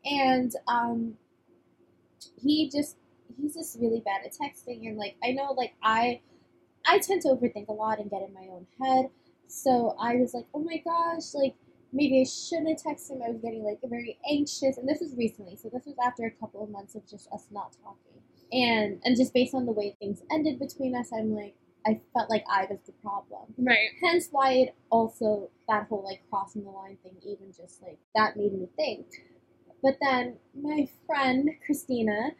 And 0.05 0.53
um, 0.67 1.17
he 2.41 2.69
just 2.69 2.97
he's 3.39 3.55
just 3.55 3.77
really 3.79 4.01
bad 4.01 4.21
at 4.25 4.33
texting, 4.33 4.87
and 4.87 4.97
like 4.97 5.15
I 5.23 5.31
know, 5.31 5.53
like 5.57 5.73
I 5.83 6.21
I 6.85 6.99
tend 6.99 7.21
to 7.23 7.29
overthink 7.29 7.67
a 7.67 7.73
lot 7.73 7.99
and 7.99 8.09
get 8.09 8.21
in 8.21 8.33
my 8.33 8.47
own 8.51 8.67
head. 8.81 9.09
So 9.47 9.95
I 9.99 10.15
was 10.15 10.33
like, 10.33 10.45
oh 10.53 10.59
my 10.59 10.77
gosh, 10.77 11.33
like 11.33 11.55
maybe 11.91 12.21
I 12.21 12.25
shouldn't 12.25 12.69
have 12.69 12.77
texted 12.95 13.11
him. 13.11 13.23
I 13.25 13.29
was 13.29 13.41
getting 13.41 13.63
like 13.63 13.79
very 13.83 14.17
anxious, 14.29 14.77
and 14.77 14.87
this 14.87 14.99
was 15.01 15.15
recently. 15.17 15.55
So 15.55 15.69
this 15.69 15.85
was 15.85 15.95
after 16.03 16.25
a 16.25 16.31
couple 16.31 16.63
of 16.63 16.69
months 16.69 16.95
of 16.95 17.07
just 17.07 17.31
us 17.31 17.47
not 17.51 17.75
talking, 17.83 18.21
and 18.51 19.01
and 19.03 19.17
just 19.17 19.33
based 19.33 19.53
on 19.53 19.65
the 19.65 19.71
way 19.73 19.95
things 19.99 20.21
ended 20.31 20.59
between 20.59 20.95
us, 20.95 21.11
I'm 21.13 21.33
like 21.33 21.55
I 21.85 21.99
felt 22.13 22.29
like 22.29 22.43
I 22.49 22.65
was 22.69 22.79
the 22.85 22.91
problem. 22.93 23.53
Right. 23.57 23.89
Hence 24.03 24.27
why 24.31 24.51
it 24.53 24.75
also 24.89 25.49
that 25.67 25.87
whole 25.87 26.03
like 26.03 26.21
crossing 26.29 26.63
the 26.63 26.71
line 26.71 26.97
thing, 27.03 27.15
even 27.23 27.51
just 27.55 27.81
like 27.81 27.97
that 28.15 28.35
made 28.37 28.53
me 28.53 28.67
think. 28.75 29.05
But 29.81 29.97
then 30.01 30.37
my 30.59 30.87
friend 31.07 31.49
Christina 31.65 32.31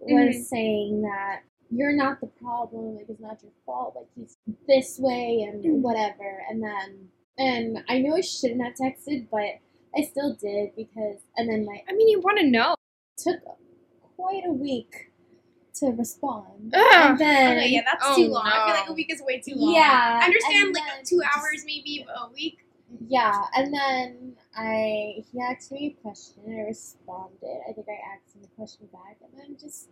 was 0.00 0.36
Mhm. 0.36 0.42
saying 0.44 1.02
that 1.02 1.42
you're 1.70 1.92
not 1.92 2.20
the 2.20 2.26
problem, 2.26 2.96
like 2.96 3.08
it's 3.08 3.20
not 3.20 3.42
your 3.42 3.52
fault, 3.66 3.94
like 3.94 4.08
he's 4.16 4.36
this 4.66 4.98
way 4.98 5.42
and 5.42 5.62
Mhm. 5.64 5.82
whatever. 5.82 6.44
And 6.48 6.62
then 6.62 7.10
and 7.40 7.84
I 7.88 8.00
know 8.00 8.16
I 8.16 8.20
shouldn't 8.20 8.60
have 8.62 8.74
texted, 8.74 9.28
but 9.30 9.60
I 9.96 10.02
still 10.02 10.34
did 10.34 10.74
because 10.74 11.20
and 11.36 11.48
then 11.48 11.64
my 11.64 11.82
I 11.88 11.92
mean, 11.92 12.08
you 12.08 12.20
want 12.20 12.38
to 12.38 12.46
know. 12.46 12.74
took 13.16 13.40
quite 14.16 14.44
a 14.46 14.52
week 14.52 15.12
to 15.80 15.86
respond. 15.92 16.74
Ugh. 16.74 16.86
And 16.94 17.18
then 17.18 17.58
Okay, 17.58 17.68
yeah, 17.68 17.82
that's 17.84 18.02
Oh, 18.06 18.16
too 18.16 18.28
long. 18.28 18.44
I 18.46 18.66
feel 18.66 18.80
like 18.80 18.88
a 18.88 18.92
week 18.92 19.12
is 19.12 19.22
way 19.22 19.40
too 19.40 19.54
long. 19.56 19.74
Yeah, 19.74 20.18
I 20.20 20.24
understand 20.24 20.74
like 20.74 20.84
then 20.84 21.04
two 21.04 21.20
hours 21.24 21.64
maybe, 21.66 22.04
but 22.06 22.14
a 22.16 22.32
week. 22.32 22.64
Yeah, 23.06 23.42
and 23.54 23.72
then 23.72 24.32
I 24.56 25.22
he 25.30 25.40
asked 25.40 25.70
me 25.72 25.96
a 25.98 26.02
question 26.02 26.42
and 26.46 26.60
I 26.60 26.64
responded. 26.64 27.60
I 27.68 27.72
think 27.72 27.86
I 27.88 27.98
asked 28.14 28.34
him 28.34 28.42
a 28.44 28.56
question 28.56 28.86
back 28.92 29.18
and 29.22 29.30
then 29.38 29.56
just 29.60 29.88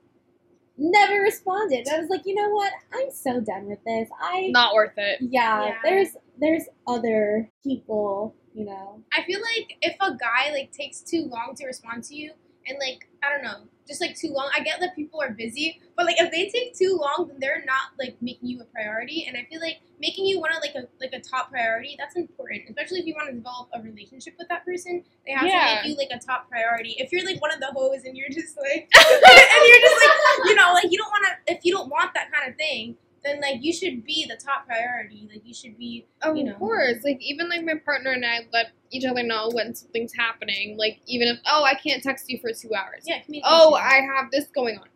never 0.78 1.20
responded. 1.22 1.86
I 1.92 1.98
was 2.00 2.08
like, 2.10 2.22
you 2.24 2.34
know 2.34 2.50
what? 2.50 2.72
I'm 2.94 3.10
so 3.10 3.40
done 3.40 3.66
with 3.66 3.82
this. 3.84 4.08
I 4.20 4.48
Not 4.50 4.74
worth 4.74 4.92
it. 4.96 5.18
yeah, 5.20 5.66
Yeah. 5.66 5.74
there's 5.84 6.08
there's 6.38 6.64
other 6.86 7.50
people, 7.62 8.34
you 8.54 8.64
know. 8.64 9.02
I 9.12 9.22
feel 9.24 9.40
like 9.40 9.76
if 9.82 9.96
a 10.00 10.14
guy 10.16 10.52
like 10.52 10.72
takes 10.72 11.00
too 11.00 11.28
long 11.30 11.54
to 11.56 11.66
respond 11.66 12.04
to 12.04 12.14
you, 12.14 12.32
and 12.66 12.78
like 12.78 13.08
I 13.22 13.30
don't 13.30 13.42
know, 13.44 13.68
just 13.86 14.00
like 14.00 14.16
too 14.16 14.32
long. 14.32 14.50
I 14.56 14.60
get 14.60 14.80
that 14.80 14.94
people 14.96 15.20
are 15.22 15.30
busy, 15.30 15.80
but 15.96 16.06
like 16.06 16.16
if 16.20 16.30
they 16.32 16.48
take 16.48 16.74
too 16.74 16.98
long, 17.00 17.28
then 17.28 17.36
they're 17.40 17.64
not 17.66 17.90
like 17.98 18.16
making 18.20 18.48
you 18.48 18.60
a 18.60 18.64
priority. 18.64 19.24
And 19.28 19.36
I 19.36 19.46
feel 19.50 19.60
like 19.60 19.78
making 20.00 20.26
you 20.26 20.40
one 20.40 20.52
of 20.52 20.58
like 20.60 20.74
a 20.74 20.88
like 21.00 21.12
a 21.12 21.20
top 21.20 21.50
priority 21.50 21.96
that's 21.98 22.16
important, 22.16 22.62
especially 22.68 23.00
if 23.00 23.06
you 23.06 23.14
want 23.14 23.28
to 23.30 23.34
develop 23.36 23.68
a 23.74 23.80
relationship 23.82 24.34
with 24.38 24.48
that 24.48 24.64
person. 24.64 25.04
They 25.26 25.32
have 25.32 25.46
Yeah. 25.46 25.58
to 25.58 25.74
make 25.74 25.84
you 25.86 25.96
like 25.96 26.08
a 26.10 26.18
top 26.24 26.48
priority. 26.50 26.96
If 26.98 27.12
you're 27.12 27.24
like 27.24 27.40
one 27.40 27.52
of 27.52 27.60
the 27.60 27.66
hoes 27.66 28.02
and 28.04 28.16
you're 28.16 28.28
just 28.30 28.56
like 28.56 28.88
and 28.96 29.62
you're 29.68 29.80
just 29.80 30.04
like 30.04 30.48
you 30.50 30.54
know 30.54 30.72
like 30.74 30.90
you 30.90 30.98
don't 30.98 31.10
want 31.10 31.24
to 31.46 31.52
if 31.54 31.60
you 31.64 31.72
don't 31.72 31.88
want 31.88 32.12
that 32.14 32.32
kind 32.32 32.50
of 32.50 32.56
thing, 32.56 32.96
then 33.26 33.40
like 33.40 33.56
you 33.62 33.72
should 33.72 34.04
be 34.04 34.24
the 34.28 34.36
top 34.36 34.66
priority. 34.66 35.28
Like 35.32 35.42
you 35.44 35.52
should 35.54 35.76
be 35.76 36.06
Of 36.22 36.36
You 36.36 36.44
know. 36.44 36.52
Of 36.52 36.58
course. 36.58 37.04
Like 37.04 37.18
even 37.20 37.48
like 37.48 37.64
my 37.64 37.74
partner 37.84 38.12
and 38.12 38.24
I 38.24 38.46
let 38.52 38.66
each 38.90 39.04
other 39.04 39.22
know 39.22 39.50
when 39.52 39.74
something's 39.74 40.14
happening. 40.14 40.76
Like 40.78 41.00
even 41.06 41.28
if 41.28 41.38
oh 41.46 41.64
I 41.64 41.74
can't 41.74 42.02
text 42.02 42.30
you 42.30 42.38
for 42.38 42.52
two 42.52 42.74
hours. 42.74 43.04
yeah. 43.04 43.20
Oh 43.44 43.74
I 43.74 44.00
have 44.16 44.30
this 44.30 44.46
going 44.48 44.78
on. 44.78 44.88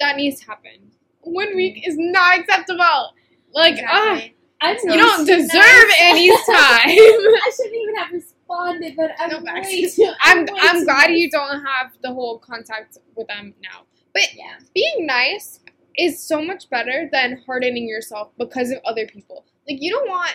That 0.00 0.16
needs 0.16 0.40
to 0.40 0.46
happen. 0.46 0.92
One 1.22 1.54
week 1.56 1.86
is 1.86 1.96
not 1.98 2.38
acceptable. 2.40 3.14
Like 3.54 3.78
ah, 3.88 4.14
Exactly. 4.14 4.36
I'm 4.60 4.76
you 4.84 4.96
don't 4.96 5.26
deserve 5.26 5.48
nice. 5.52 5.96
any 6.00 6.28
time. 6.46 6.46
I 6.86 7.50
shouldn't 7.56 7.74
even 7.74 7.94
have 7.96 8.12
responded, 8.12 8.94
but 8.96 9.10
I'm 9.18 9.30
No 9.30 9.42
way 9.42 9.88
too. 9.90 10.12
I'm 10.20 10.44
way 10.46 10.52
I'm 10.60 10.78
too 10.80 10.84
glad 10.84 11.08
nice. 11.08 11.18
you 11.18 11.30
don't 11.30 11.64
have 11.64 11.92
the 12.02 12.12
whole 12.12 12.38
contact 12.38 12.98
with 13.16 13.26
them 13.26 13.54
now. 13.62 13.82
But 14.14 14.34
Yeah. 14.34 14.58
being 14.74 15.06
nice 15.06 15.58
is 15.98 16.22
so 16.22 16.42
much 16.42 16.68
better 16.70 17.08
than 17.12 17.42
hardening 17.46 17.88
yourself 17.88 18.30
because 18.38 18.70
of 18.70 18.78
other 18.84 19.06
people. 19.06 19.44
Like 19.68 19.82
you 19.82 19.90
don't 19.90 20.08
want 20.08 20.32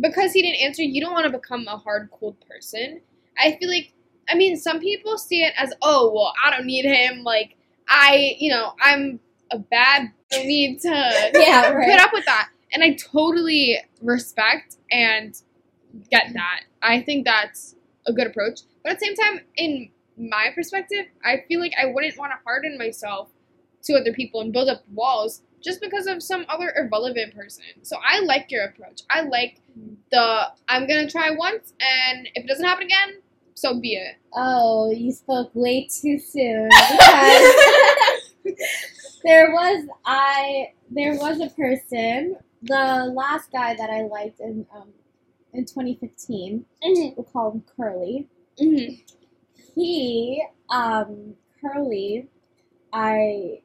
because 0.00 0.32
he 0.32 0.42
didn't 0.42 0.60
answer, 0.60 0.82
you 0.82 1.00
don't 1.00 1.12
want 1.12 1.26
to 1.26 1.32
become 1.32 1.66
a 1.68 1.76
hard 1.76 2.10
cold 2.10 2.36
person. 2.48 3.00
I 3.38 3.56
feel 3.56 3.68
like 3.68 3.92
I 4.28 4.34
mean 4.34 4.56
some 4.56 4.80
people 4.80 5.18
see 5.18 5.42
it 5.42 5.52
as 5.56 5.72
oh 5.82 6.12
well 6.12 6.32
I 6.44 6.50
don't 6.50 6.66
need 6.66 6.84
him 6.84 7.22
like 7.24 7.56
I 7.88 8.36
you 8.38 8.50
know 8.50 8.72
I'm 8.80 9.20
a 9.50 9.58
bad 9.58 10.12
I 10.32 10.36
don't 10.36 10.46
need 10.46 10.80
to 10.80 10.88
Yeah, 11.34 11.72
put 11.72 12.00
up 12.00 12.12
with 12.12 12.24
that. 12.26 12.50
And 12.72 12.82
I 12.82 12.94
totally 12.94 13.78
respect 14.02 14.76
and 14.90 15.34
get 16.10 16.32
that. 16.34 16.60
I 16.82 17.02
think 17.02 17.24
that's 17.24 17.76
a 18.06 18.12
good 18.12 18.26
approach. 18.26 18.60
But 18.82 18.92
at 18.92 19.00
the 19.00 19.06
same 19.06 19.14
time, 19.14 19.40
in 19.56 19.90
my 20.16 20.50
perspective, 20.54 21.06
I 21.24 21.44
feel 21.48 21.60
like 21.60 21.72
I 21.80 21.86
wouldn't 21.86 22.18
want 22.18 22.32
to 22.32 22.38
harden 22.44 22.76
myself 22.78 23.30
to 23.84 23.94
other 23.94 24.12
people 24.12 24.40
and 24.40 24.52
build 24.52 24.68
up 24.68 24.82
walls 24.92 25.42
just 25.62 25.80
because 25.80 26.06
of 26.06 26.22
some 26.22 26.44
other 26.48 26.72
irrelevant 26.76 27.34
person. 27.34 27.64
So 27.82 27.96
I 28.06 28.20
like 28.20 28.50
your 28.50 28.64
approach. 28.64 29.02
I 29.10 29.22
like 29.22 29.60
the 30.10 30.52
I'm 30.68 30.86
gonna 30.86 31.08
try 31.08 31.30
once 31.30 31.72
and 31.80 32.28
if 32.34 32.44
it 32.44 32.46
doesn't 32.46 32.64
happen 32.64 32.84
again, 32.84 33.22
so 33.54 33.80
be 33.80 33.94
it. 33.94 34.16
Oh, 34.34 34.90
you 34.90 35.10
spoke 35.12 35.50
way 35.54 35.88
too 35.88 36.18
soon 36.18 36.68
because 38.44 39.20
there 39.24 39.52
was 39.52 39.86
I 40.04 40.72
there 40.90 41.16
was 41.16 41.40
a 41.40 41.48
person, 41.48 42.36
the 42.62 43.12
last 43.14 43.50
guy 43.50 43.74
that 43.74 43.90
I 43.90 44.02
liked 44.02 44.40
in 44.40 44.66
um 44.74 44.90
in 45.52 45.64
2015. 45.64 46.64
We'll 46.82 47.24
call 47.32 47.52
him 47.52 47.64
Curly. 47.76 48.28
Mm-hmm. 48.60 48.94
He 49.74 50.44
um 50.68 51.34
Curly, 51.60 52.28
I 52.92 53.62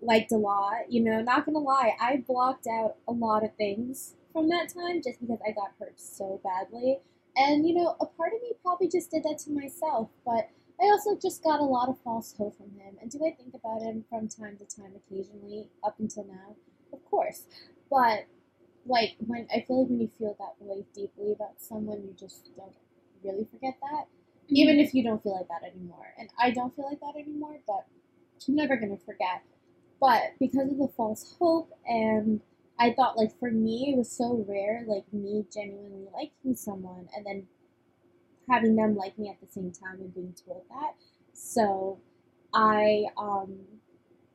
liked 0.00 0.32
a 0.32 0.36
lot. 0.36 0.90
You 0.90 1.02
know, 1.04 1.20
not 1.20 1.46
gonna 1.46 1.58
lie, 1.58 1.92
I 2.00 2.24
blocked 2.26 2.66
out 2.66 2.96
a 3.08 3.12
lot 3.12 3.44
of 3.44 3.54
things 3.56 4.14
from 4.32 4.48
that 4.50 4.68
time 4.72 5.00
just 5.02 5.20
because 5.20 5.38
I 5.46 5.52
got 5.52 5.72
hurt 5.78 6.00
so 6.00 6.40
badly. 6.44 6.98
And 7.36 7.66
you 7.68 7.74
know, 7.74 7.96
a 8.00 8.06
part 8.06 8.32
of 8.34 8.42
me 8.42 8.52
probably 8.62 8.88
just 8.88 9.10
did 9.10 9.24
that 9.24 9.38
to 9.44 9.50
myself, 9.50 10.10
but 10.24 10.48
I 10.80 10.84
also 10.84 11.16
just 11.16 11.42
got 11.42 11.60
a 11.60 11.64
lot 11.64 11.88
of 11.88 11.98
false 12.02 12.34
hope 12.36 12.56
from 12.56 12.70
him. 12.78 12.96
And 13.00 13.10
do 13.10 13.18
I 13.26 13.30
think 13.30 13.54
about 13.54 13.82
him 13.82 14.04
from 14.10 14.28
time 14.28 14.58
to 14.58 14.64
time 14.64 14.92
occasionally 14.94 15.70
up 15.82 15.96
until 15.98 16.24
now? 16.24 16.56
Of 16.92 17.04
course. 17.06 17.44
But 17.90 18.26
like 18.86 19.16
when 19.18 19.48
I 19.52 19.64
feel 19.66 19.82
like 19.82 19.90
when 19.90 20.00
you 20.00 20.10
feel 20.18 20.36
that 20.38 20.54
way 20.60 20.84
deeply 20.94 21.32
about 21.32 21.60
someone, 21.60 22.02
you 22.02 22.14
just 22.18 22.50
don't 22.56 22.74
really 23.24 23.46
forget 23.50 23.74
that. 23.80 24.04
Even 24.48 24.76
mm-hmm. 24.76 24.84
if 24.84 24.94
you 24.94 25.02
don't 25.02 25.22
feel 25.22 25.34
like 25.34 25.48
that 25.48 25.68
anymore. 25.68 26.14
And 26.18 26.28
I 26.38 26.50
don't 26.50 26.74
feel 26.76 26.86
like 26.88 27.00
that 27.00 27.18
anymore, 27.18 27.58
but 27.66 27.86
I'm 28.46 28.54
never 28.54 28.76
gonna 28.76 28.98
forget. 28.98 29.42
But 30.00 30.34
because 30.38 30.70
of 30.70 30.78
the 30.78 30.88
false 30.96 31.36
hope 31.38 31.70
and 31.86 32.40
I 32.78 32.92
thought 32.92 33.16
like 33.16 33.38
for 33.38 33.50
me 33.50 33.92
it 33.92 33.96
was 33.98 34.10
so 34.10 34.44
rare, 34.48 34.84
like 34.86 35.10
me 35.12 35.46
genuinely 35.52 36.06
liking 36.14 36.54
someone 36.54 37.08
and 37.16 37.24
then 37.26 37.46
having 38.48 38.76
them 38.76 38.96
like 38.96 39.18
me 39.18 39.28
at 39.28 39.40
the 39.40 39.52
same 39.52 39.72
time 39.72 40.00
and 40.00 40.14
being 40.14 40.34
told 40.46 40.62
that. 40.70 40.94
So 41.32 41.98
I 42.54 43.04
um 43.16 43.58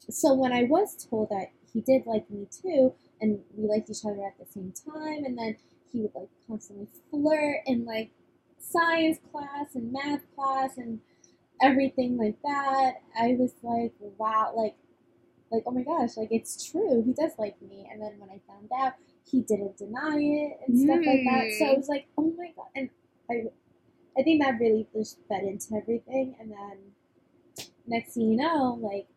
so 0.09 0.33
when 0.33 0.51
I 0.53 0.63
was 0.63 0.95
told 1.09 1.29
that 1.29 1.47
he 1.73 1.81
did 1.81 2.05
like 2.05 2.29
me 2.29 2.47
too 2.51 2.93
and 3.21 3.39
we 3.55 3.67
liked 3.67 3.89
each 3.89 4.05
other 4.05 4.25
at 4.25 4.37
the 4.39 4.45
same 4.51 4.73
time 4.73 5.25
and 5.25 5.37
then 5.37 5.57
he 5.91 6.01
would 6.01 6.15
like 6.15 6.29
constantly 6.47 6.87
flirt 7.09 7.61
in 7.65 7.85
like 7.85 8.11
science 8.59 9.19
class 9.31 9.75
and 9.75 9.91
math 9.93 10.21
class 10.35 10.77
and 10.77 10.99
everything 11.61 12.17
like 12.17 12.37
that. 12.43 12.93
I 13.19 13.35
was 13.39 13.53
like, 13.63 13.93
wow, 14.17 14.53
like 14.55 14.75
like 15.51 15.63
oh 15.65 15.71
my 15.71 15.83
gosh, 15.83 16.17
like 16.17 16.29
it's 16.31 16.71
true. 16.71 17.03
He 17.05 17.13
does 17.13 17.31
like 17.37 17.61
me. 17.61 17.87
And 17.91 18.01
then 18.01 18.13
when 18.17 18.29
I 18.29 18.39
found 18.47 18.69
out, 18.77 18.93
he 19.29 19.41
didn't 19.41 19.77
deny 19.77 20.17
it 20.17 20.59
and 20.67 20.79
stuff 20.79 20.99
like 21.05 21.23
that. 21.25 21.51
So 21.59 21.65
I 21.65 21.69
hmm. 21.73 21.77
was 21.77 21.89
like, 21.89 22.07
oh 22.17 22.33
my 22.37 22.51
god. 22.55 22.67
And 22.75 22.89
I 23.29 23.43
I 24.17 24.23
think 24.23 24.41
that 24.41 24.59
really 24.59 24.87
just 24.93 25.19
fed 25.27 25.43
into 25.43 25.75
everything. 25.75 26.35
And 26.39 26.51
then 26.51 27.67
next 27.87 28.13
thing 28.13 28.31
you 28.31 28.37
know, 28.37 28.79
like 28.81 29.07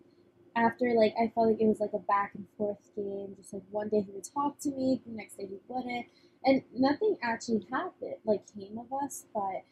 after 0.57 0.93
like 0.95 1.15
I 1.21 1.33
felt 1.35 1.49
like 1.49 1.61
it 1.61 1.67
was 1.67 1.81
like 1.81 1.95
a 1.95 1.99
back 1.99 2.33
and 2.35 2.47
forth 2.57 2.79
game. 2.97 3.35
Just 3.37 3.53
like 3.53 3.63
one 3.71 3.89
day 3.89 4.03
he 4.03 4.13
would 4.13 4.25
talk 4.25 4.59
to 4.61 4.71
me, 4.71 5.01
the 5.07 5.13
next 5.13 5.37
day 5.37 5.47
he 5.47 5.59
wouldn't, 5.69 6.07
and 6.45 6.63
nothing 6.77 7.17
actually 7.23 7.67
happened 7.71 8.17
like 8.25 8.43
came 8.55 8.79
of 8.79 8.93
us. 9.03 9.27
But 9.35 9.65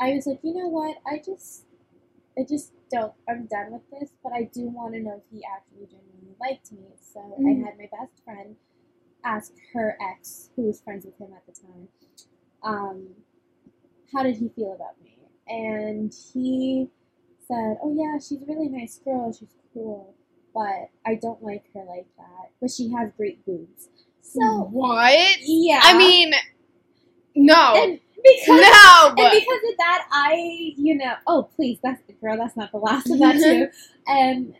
I 0.00 0.14
was 0.14 0.26
like, 0.26 0.40
you 0.42 0.54
know 0.54 0.68
what? 0.68 0.96
I 1.06 1.18
just, 1.18 1.64
I 2.38 2.42
just 2.48 2.72
don't. 2.90 3.12
I'm 3.28 3.46
done 3.46 3.72
with 3.72 3.82
this. 3.90 4.10
But 4.22 4.32
I 4.32 4.44
do 4.44 4.68
want 4.68 4.94
to 4.94 5.00
know 5.00 5.16
if 5.16 5.24
he 5.30 5.44
actually 5.44 5.86
genuinely 5.86 6.36
liked 6.40 6.72
me. 6.72 6.84
So 7.00 7.20
Mhm. 7.38 7.46
I 7.64 7.66
had 7.66 7.78
my 7.78 7.88
best 7.92 8.22
friend 8.24 8.56
ask 9.24 9.52
her 9.72 9.96
ex, 10.00 10.50
who 10.56 10.62
was 10.64 10.80
friends 10.82 11.04
with 11.06 11.18
him 11.18 11.32
at 11.34 11.46
the 11.46 11.52
time, 11.52 11.88
um, 12.62 13.08
how 14.12 14.22
did 14.22 14.36
he 14.36 14.48
feel 14.50 14.72
about 14.74 15.00
me? 15.02 15.18
And 15.48 16.14
he 16.32 16.88
said, 17.46 17.78
"Oh 17.82 17.92
yeah, 17.94 18.18
she's 18.18 18.42
a 18.42 18.44
really 18.46 18.68
nice 18.68 18.98
girl. 18.98 19.32
She's 19.32 19.54
cool, 19.72 20.14
but 20.54 20.90
I 21.04 21.14
don't 21.16 21.42
like 21.42 21.72
her 21.74 21.84
like 21.84 22.06
that. 22.16 22.50
But 22.60 22.70
she 22.70 22.90
has 22.90 23.10
great 23.16 23.44
boobs." 23.44 23.88
So 24.22 24.40
what? 24.70 25.36
yeah, 25.40 25.80
I 25.82 25.96
mean, 25.98 26.32
no, 27.34 27.74
and 27.76 28.00
because 28.22 28.48
no, 28.48 29.08
and 29.08 29.30
because 29.32 29.60
of 29.70 29.76
that, 29.78 30.06
I 30.10 30.72
you 30.76 30.94
know, 30.96 31.14
oh 31.26 31.44
please, 31.56 31.78
that's 31.82 32.02
the 32.06 32.12
girl, 32.14 32.36
that's 32.36 32.56
not 32.56 32.72
the 32.72 32.78
last 32.78 33.10
of 33.10 33.18
that 33.18 33.36
too. 33.38 33.68
and 34.06 34.54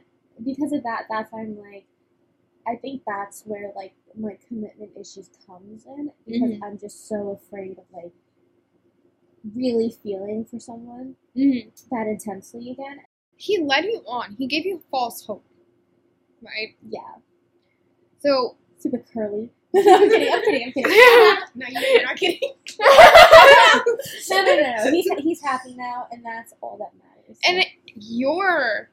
because 0.44 0.72
of 0.72 0.82
that, 0.84 1.04
that's 1.10 1.30
why 1.32 1.40
I'm 1.42 1.58
like, 1.58 1.84
I 2.66 2.76
think 2.76 3.02
that's 3.06 3.42
where 3.44 3.70
like 3.76 3.92
my 4.18 4.36
commitment 4.48 4.90
issues 4.98 5.30
comes 5.46 5.86
in 5.86 6.10
because 6.26 6.50
Mhm. 6.52 6.60
I'm 6.62 6.78
just 6.78 7.08
so 7.08 7.38
afraid 7.42 7.78
of 7.78 7.84
like 7.92 8.12
really 9.54 9.90
feeling 10.02 10.44
for 10.44 10.58
someone 10.58 11.16
Mhm. 11.36 11.70
that 11.90 12.06
intensely 12.06 12.70
again. 12.70 13.00
he 13.36 13.56
led 13.58 13.84
you 13.86 14.02
on. 14.06 14.36
He 14.38 14.46
gave 14.46 14.66
you 14.66 14.82
false 14.90 15.24
hope, 15.24 15.44
right? 16.42 16.76
Yeah, 16.86 17.14
So 18.18 18.56
super 18.76 18.98
curly. 18.98 19.50
I'm 19.74 19.82
kidding. 20.10 20.30
I'm 20.32 20.42
kidding. 20.42 20.66
I'm 20.66 20.72
kidding. 20.72 20.92
No, 21.54 21.66
you're 21.68 22.02
not 22.02 22.16
kidding. 22.16 22.52
no, 23.32 24.42
no, 24.42 24.56
no, 24.56 24.84
no. 24.84 24.90
He's 24.90 25.10
he's 25.18 25.42
happy 25.42 25.74
now, 25.74 26.06
and 26.10 26.24
that's 26.24 26.52
all 26.60 26.78
that 26.78 26.92
matters. 26.98 27.38
and 27.44 27.64
you're 27.94 28.90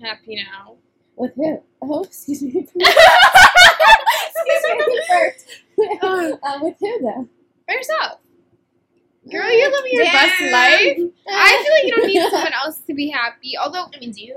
happy 0.00 0.36
now. 0.36 0.76
with 1.16 1.34
who? 1.34 1.62
Oh, 1.82 2.02
excuse 2.04 2.42
me. 2.42 2.50
excuse 2.54 2.74
me. 2.74 2.84
First. 5.08 5.46
uh, 6.02 6.58
with 6.62 6.76
who 6.80 6.98
though? 7.00 7.28
By 7.66 7.74
yourself. 7.74 8.20
Girl, 9.30 9.50
you're 9.50 9.70
living 9.70 9.92
your 9.92 10.04
best 10.06 10.40
life. 10.40 10.98
I 11.30 11.62
feel 11.62 11.72
like 11.74 11.84
you 11.84 11.94
don't 11.94 12.06
need 12.06 12.30
someone 12.30 12.52
else 12.52 12.78
to 12.86 12.94
be 12.94 13.10
happy. 13.10 13.52
Although 13.62 13.86
I 13.94 13.98
mean, 14.00 14.12
do 14.12 14.22
you? 14.22 14.36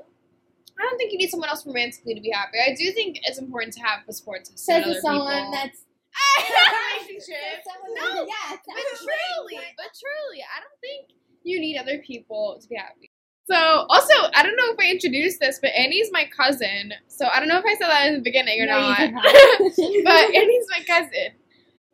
I 0.77 0.83
don't 0.83 0.97
think 0.97 1.11
you 1.11 1.17
need 1.19 1.29
someone 1.29 1.49
else 1.49 1.65
romantically 1.65 2.15
to 2.15 2.21
be 2.21 2.31
happy. 2.31 2.57
I 2.59 2.75
do 2.75 2.91
think 2.91 3.19
it's 3.23 3.37
important 3.37 3.73
to 3.73 3.81
have 3.81 3.99
a 4.07 4.13
support 4.13 4.45
system. 4.47 4.83
Says 4.83 5.01
someone 5.01 5.35
people. 5.35 5.51
that's 5.51 5.85
relationship. 6.13 7.63
No, 7.95 8.25
yeah, 8.25 8.57
but 8.65 8.75
truly, 8.97 9.61
but 9.77 9.91
truly, 9.93 10.41
I 10.43 10.59
don't 10.59 10.79
think 10.81 11.09
you 11.43 11.59
need 11.59 11.77
other 11.77 11.99
people 11.99 12.57
to 12.61 12.67
be 12.67 12.75
happy. 12.75 13.11
So, 13.45 13.55
also, 13.55 14.13
I 14.33 14.41
don't 14.41 14.55
know 14.55 14.71
if 14.71 14.79
I 14.79 14.89
introduced 14.89 15.39
this, 15.39 15.59
but 15.61 15.71
Annie's 15.77 16.09
my 16.11 16.25
cousin. 16.35 16.93
So, 17.07 17.27
I 17.27 17.39
don't 17.39 17.47
know 17.49 17.59
if 17.59 17.65
I 17.65 17.75
said 17.75 17.87
that 17.89 18.07
in 18.07 18.13
the 18.15 18.21
beginning 18.21 18.61
or 18.61 18.65
No, 18.65 18.79
not. 18.79 19.11
not. 19.11 19.23
but 20.03 20.35
Annie's 20.35 20.67
my 20.71 20.83
cousin. 20.87 21.33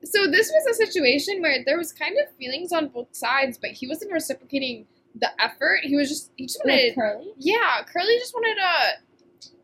So, 0.05 0.27
this 0.27 0.49
was 0.53 0.67
a 0.71 0.85
situation 0.85 1.41
where 1.41 1.63
there 1.65 1.77
was 1.77 1.91
kind 1.91 2.15
of 2.17 2.33
feelings 2.37 2.71
on 2.71 2.87
both 2.87 3.13
sides, 3.15 3.57
but 3.57 3.71
he 3.71 3.87
wasn't 3.87 4.11
reciprocating 4.13 4.85
the 5.15 5.29
effort. 5.41 5.79
He 5.83 5.95
was 5.95 6.07
just, 6.07 6.31
he 6.37 6.45
just 6.45 6.59
wanted 6.63 6.95
with 6.95 6.95
Curly. 6.95 7.33
yeah, 7.37 7.83
Curly 7.91 8.17
just 8.19 8.33
wanted 8.33 8.55
to. 8.55 9.01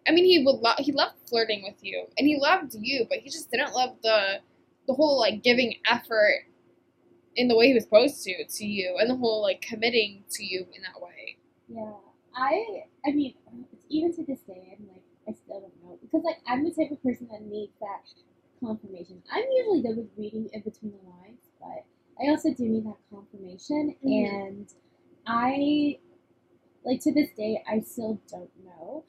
I 0.07 0.11
mean, 0.11 0.25
he 0.25 0.43
would 0.43 0.57
love. 0.57 0.77
He 0.79 0.91
loved 0.91 1.15
flirting 1.27 1.63
with 1.63 1.83
you, 1.83 2.07
and 2.17 2.27
he 2.27 2.37
loved 2.39 2.75
you, 2.79 3.05
but 3.09 3.19
he 3.19 3.29
just 3.29 3.51
didn't 3.51 3.73
love 3.73 3.97
the 4.03 4.41
the 4.87 4.93
whole 4.93 5.19
like 5.19 5.43
giving 5.43 5.75
effort 5.89 6.45
in 7.35 7.47
the 7.47 7.57
way 7.57 7.67
he 7.67 7.73
was 7.73 7.83
supposed 7.83 8.23
to 8.23 8.45
to 8.45 8.65
you, 8.65 8.97
and 8.99 9.09
the 9.09 9.15
whole 9.15 9.41
like 9.41 9.61
committing 9.61 10.23
to 10.31 10.43
you 10.43 10.67
in 10.73 10.81
that 10.83 11.01
way. 11.01 11.37
Yeah, 11.67 11.93
I. 12.35 12.85
I 13.05 13.11
mean, 13.11 13.35
even 13.89 14.13
to 14.15 14.23
this 14.25 14.39
day, 14.41 14.77
I'm 14.77 14.87
like, 14.87 15.03
I 15.27 15.33
still 15.33 15.61
don't 15.61 15.83
know 15.83 15.97
because 16.01 16.23
like 16.23 16.37
I'm 16.47 16.63
the 16.63 16.71
type 16.71 16.91
of 16.91 17.01
person 17.03 17.27
that 17.31 17.41
needs 17.41 17.73
that 17.79 18.03
confirmation. 18.59 19.23
I'm 19.31 19.43
usually 19.51 19.81
good 19.81 19.97
with 19.97 20.09
reading 20.17 20.49
in 20.53 20.61
between 20.61 20.93
the 20.93 21.09
lines, 21.09 21.41
but 21.59 21.85
I 22.23 22.29
also 22.29 22.53
do 22.53 22.63
need 22.67 22.85
that 22.85 22.97
confirmation, 23.11 23.95
Mhm. 24.03 24.45
and 24.49 24.73
I 25.25 25.99
like 26.83 27.01
to 27.01 27.13
this 27.13 27.31
day 27.37 27.63
I 27.67 27.81
still 27.81 28.19
don't 28.29 28.51
know, 28.65 29.03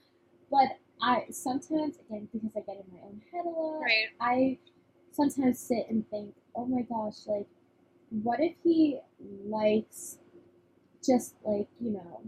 but 0.50 0.78
I 1.00 1.26
sometimes 1.30 1.98
again 1.98 2.28
because 2.32 2.50
I 2.56 2.60
get 2.60 2.76
in 2.84 2.92
my 2.92 3.00
own 3.04 3.20
head 3.32 3.44
a 3.44 3.48
lot. 3.48 3.80
Right. 3.80 4.08
I 4.20 4.58
sometimes 5.12 5.58
sit 5.58 5.86
and 5.90 6.08
think, 6.10 6.34
oh 6.54 6.66
my 6.66 6.82
gosh, 6.82 7.26
like, 7.26 7.46
what 8.10 8.40
if 8.40 8.54
he 8.62 8.98
likes 9.46 10.18
just 11.04 11.34
like, 11.44 11.68
you 11.80 11.92
know, 11.92 12.22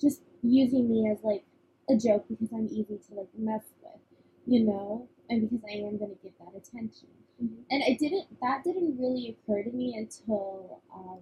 just 0.00 0.22
using 0.42 0.88
me 0.88 1.10
as 1.10 1.18
like 1.22 1.44
a 1.90 1.96
joke 1.96 2.26
because 2.28 2.48
I'm 2.52 2.66
easy 2.68 2.98
to 3.08 3.14
like 3.14 3.28
mess 3.36 3.64
with, 3.82 4.00
you 4.46 4.64
know, 4.64 5.08
and 5.28 5.42
because 5.42 5.64
I 5.68 5.76
am 5.78 5.98
gonna 5.98 6.14
get 6.22 6.38
that 6.38 6.54
attention. 6.56 7.08
Mhm. 7.42 7.64
And 7.70 7.82
I 7.84 7.96
didn't, 7.98 8.40
that 8.40 8.64
didn't 8.64 8.98
really 8.98 9.28
occur 9.30 9.62
to 9.62 9.70
me 9.70 9.94
until 9.96 10.82
um, 10.94 11.20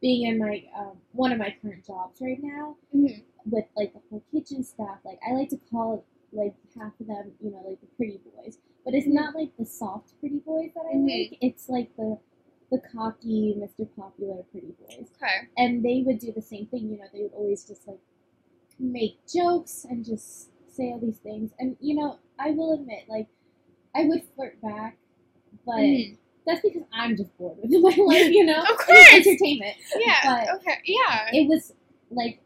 being 0.00 0.26
in 0.26 0.38
my, 0.38 0.64
um, 0.76 0.98
one 1.12 1.32
of 1.32 1.38
my 1.38 1.54
current 1.62 1.84
jobs 1.86 2.20
right 2.20 2.42
now 2.42 2.76
Mhm. 2.94 3.22
with 3.46 3.64
like 3.76 3.92
the 3.92 4.00
whole 4.10 4.22
kitchen 4.32 4.62
staff. 4.64 4.98
Like 5.04 5.18
I 5.26 5.32
like 5.32 5.48
to 5.50 5.58
call 5.70 6.04
like 6.32 6.54
half 6.76 6.98
of 7.00 7.06
them, 7.06 7.32
you 7.40 7.50
know, 7.50 7.62
like 7.66 7.80
the 7.80 7.86
pretty 7.96 8.18
boys. 8.18 8.58
But 8.84 8.94
it's 8.94 9.06
not 9.06 9.34
like 9.34 9.56
the 9.56 9.66
soft 9.66 10.18
pretty 10.20 10.38
boys 10.38 10.70
that 10.74 10.86
I 10.86 10.94
Mhm. 10.96 11.30
like. 11.30 11.38
It's 11.40 11.68
like 11.68 11.94
the 11.96 12.18
the 12.70 12.78
cocky 12.80 13.54
Mr. 13.58 13.84
Popular 13.84 14.44
pretty 14.44 14.72
boys. 14.80 15.10
Okay. 15.16 15.48
And 15.58 15.84
they 15.84 16.02
would 16.02 16.18
do 16.20 16.32
the 16.32 16.42
same 16.42 16.66
thing, 16.66 16.88
you 16.90 16.98
know, 16.98 17.06
they 17.12 17.22
would 17.22 17.34
always 17.34 17.64
just 17.64 17.86
like 17.88 17.98
make 18.78 19.18
jokes 19.26 19.84
and 19.84 20.04
just 20.04 20.50
say 20.68 20.92
all 20.92 20.98
these 21.00 21.18
things. 21.18 21.52
And 21.58 21.76
you 21.80 21.94
know, 21.96 22.18
I 22.38 22.52
will 22.52 22.72
admit, 22.72 23.08
like 23.08 23.28
I 23.94 24.04
would 24.06 24.24
flirt 24.36 24.60
back, 24.62 24.98
but 25.66 25.76
Mhm. 25.80 26.18
That's 26.46 26.60
because 26.62 26.82
I'm 26.92 27.16
just 27.16 27.36
bored 27.38 27.58
with 27.62 27.70
my 27.98 28.04
life, 28.04 28.30
you 28.30 28.44
know? 28.44 28.60
Of 28.60 28.76
course. 28.78 29.12
entertainment 29.14 29.76
Yeah. 29.96 30.16
But- 30.46 30.54
okay. 30.56 30.78
Yeah. 30.84 31.28
it 31.32 31.48
was 31.48 31.72
like 32.10 32.40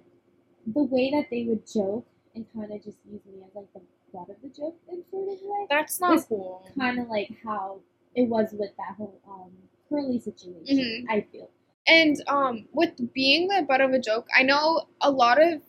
the 0.66 0.82
way 0.84 1.10
that 1.12 1.28
they 1.30 1.44
would 1.44 1.66
joke 1.66 2.06
and 2.34 2.44
kind 2.54 2.72
of 2.72 2.82
just 2.82 2.98
use 3.10 3.20
me 3.26 3.42
as 3.46 3.54
like 3.54 3.72
the 3.74 3.80
butt 4.12 4.28
of 4.30 4.36
the 4.42 4.48
joke 4.48 4.76
in 4.90 5.04
sort 5.10 5.32
of 5.32 5.38
way. 5.42 5.66
That's 5.70 6.00
not 6.00 6.26
cool. 6.28 6.66
Kind 6.78 6.98
of 6.98 7.08
like 7.08 7.30
how 7.44 7.80
it 8.14 8.28
was 8.28 8.48
with 8.52 8.70
that 8.76 8.94
whole 8.96 9.20
um 9.28 9.50
curly 9.88 10.18
situation. 10.18 10.78
Mhm. 10.78 11.04
I 11.08 11.20
feel. 11.30 11.50
And 11.86 12.16
um, 12.28 12.64
with 12.72 13.12
being 13.12 13.48
the 13.48 13.62
butt 13.68 13.82
of 13.82 13.92
a 13.92 13.98
joke, 13.98 14.26
I 14.34 14.42
know 14.42 14.84
a 15.02 15.10
lot 15.10 15.40
of 15.42 15.60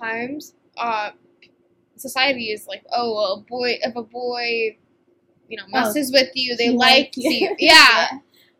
times, 0.00 0.54
uh, 0.78 1.10
society 1.96 2.50
is 2.50 2.66
like, 2.66 2.84
oh, 2.92 3.14
well, 3.14 3.32
a 3.34 3.40
boy, 3.42 3.78
if 3.82 3.94
a 3.96 4.02
boy, 4.02 4.76
you 5.48 5.56
know, 5.56 5.64
Oh, 5.68 5.80
messes 5.80 6.12
with 6.12 6.30
you, 6.34 6.56
they 6.56 6.70
like 6.70 6.78
like 6.78 7.12
you. 7.16 7.30
you. 7.30 7.56
Yeah. 7.58 8.08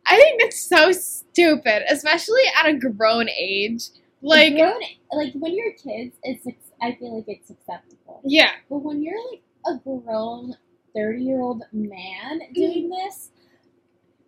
I 0.08 0.16
think 0.16 0.40
that's 0.40 0.60
so 0.60 0.92
stupid, 0.92 1.82
especially 1.90 2.42
at 2.56 2.66
a 2.68 2.74
grown 2.74 3.28
age. 3.28 3.88
Like, 4.22 4.54
grown, 4.54 4.80
like 5.12 5.32
when 5.34 5.54
you're 5.54 5.72
kids, 5.72 6.16
it's 6.22 6.46
I 6.80 6.94
feel 6.94 7.16
like 7.16 7.24
it's 7.28 7.50
acceptable. 7.50 8.20
yeah, 8.24 8.50
But 8.70 8.78
when 8.78 9.02
you're 9.02 9.18
like 9.30 9.42
a 9.66 9.78
grown 9.78 10.56
thirty 10.94 11.22
year 11.22 11.40
old 11.40 11.62
man 11.72 12.40
mm-hmm. 12.40 12.52
doing 12.52 12.88
this, 12.90 13.30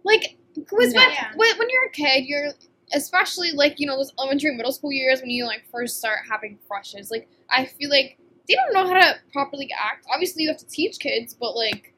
like, 0.05 0.37
because 0.55 0.93
No. 0.95 1.01
when, 1.01 1.11
Yeah. 1.11 1.33
when, 1.37 1.59
when 1.59 1.69
you're 1.71 1.87
a 1.87 1.91
kid, 1.91 2.25
you're 2.27 2.53
especially 2.95 3.51
like 3.53 3.79
you 3.79 3.87
know 3.87 3.97
those 3.97 4.13
elementary, 4.19 4.57
middle 4.57 4.73
school 4.73 4.93
years 4.93 5.21
when 5.21 5.31
you 5.31 5.45
like 5.47 5.63
first 5.71 5.99
start 5.99 6.21
having 6.31 6.59
crushes. 6.69 7.11
Like, 7.11 7.29
I 7.51 7.67
feel 7.67 7.91
like 7.91 8.19
they 8.49 8.55
don't 8.55 8.73
know 8.73 8.87
how 8.93 8.99
to 8.99 9.15
properly 9.33 9.69
act. 9.79 10.07
Obviously, 10.13 10.43
you 10.43 10.49
have 10.49 10.59
to 10.59 10.67
teach 10.67 10.99
kids, 10.99 11.35
but 11.35 11.55
like, 11.55 11.95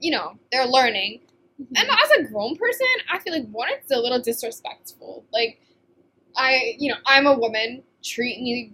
you 0.00 0.10
know, 0.10 0.34
they're 0.50 0.66
learning. 0.66 1.20
And 1.58 1.88
as 1.88 2.10
a 2.18 2.22
grown 2.24 2.56
person, 2.56 2.86
I 3.12 3.18
feel 3.18 3.32
like 3.34 3.46
one, 3.50 3.68
it's 3.72 3.90
a 3.92 3.98
little 3.98 4.20
disrespectful. 4.20 5.24
Like, 5.32 5.60
I, 6.36 6.74
you 6.78 6.90
know, 6.90 6.98
I'm 7.06 7.26
a 7.26 7.38
woman. 7.38 7.82
Treat 8.02 8.40
me 8.40 8.72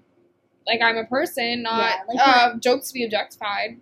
like 0.66 0.80
I'm 0.82 0.96
a 0.96 1.04
person, 1.04 1.62
not 1.62 1.78
Yeah, 1.78 1.96
like 2.08 2.18
uh, 2.22 2.58
jokes 2.58 2.88
to 2.88 2.94
be 2.94 3.04
objectified. 3.04 3.80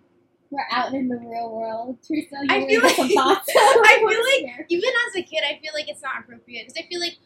we're 0.49 0.61
out 0.71 0.93
in 0.93 1.07
the 1.07 1.17
real 1.17 1.51
world. 1.51 1.97
Teresa, 2.07 2.35
you 2.43 2.47
I 2.49 2.65
feel 2.67 2.81
like-? 2.81 2.97
I 2.99 3.97
feel 3.99 4.45
like 4.55 4.65
even 4.69 4.89
as 5.07 5.15
a 5.15 5.23
kid, 5.23 5.43
I 5.47 5.59
feel 5.61 5.71
like 5.73 5.87
it's 5.87 6.01
not 6.01 6.13
appropriate 6.21 6.67
because 6.67 6.83
I 6.83 6.87
feel 6.87 6.99
like 6.99 7.17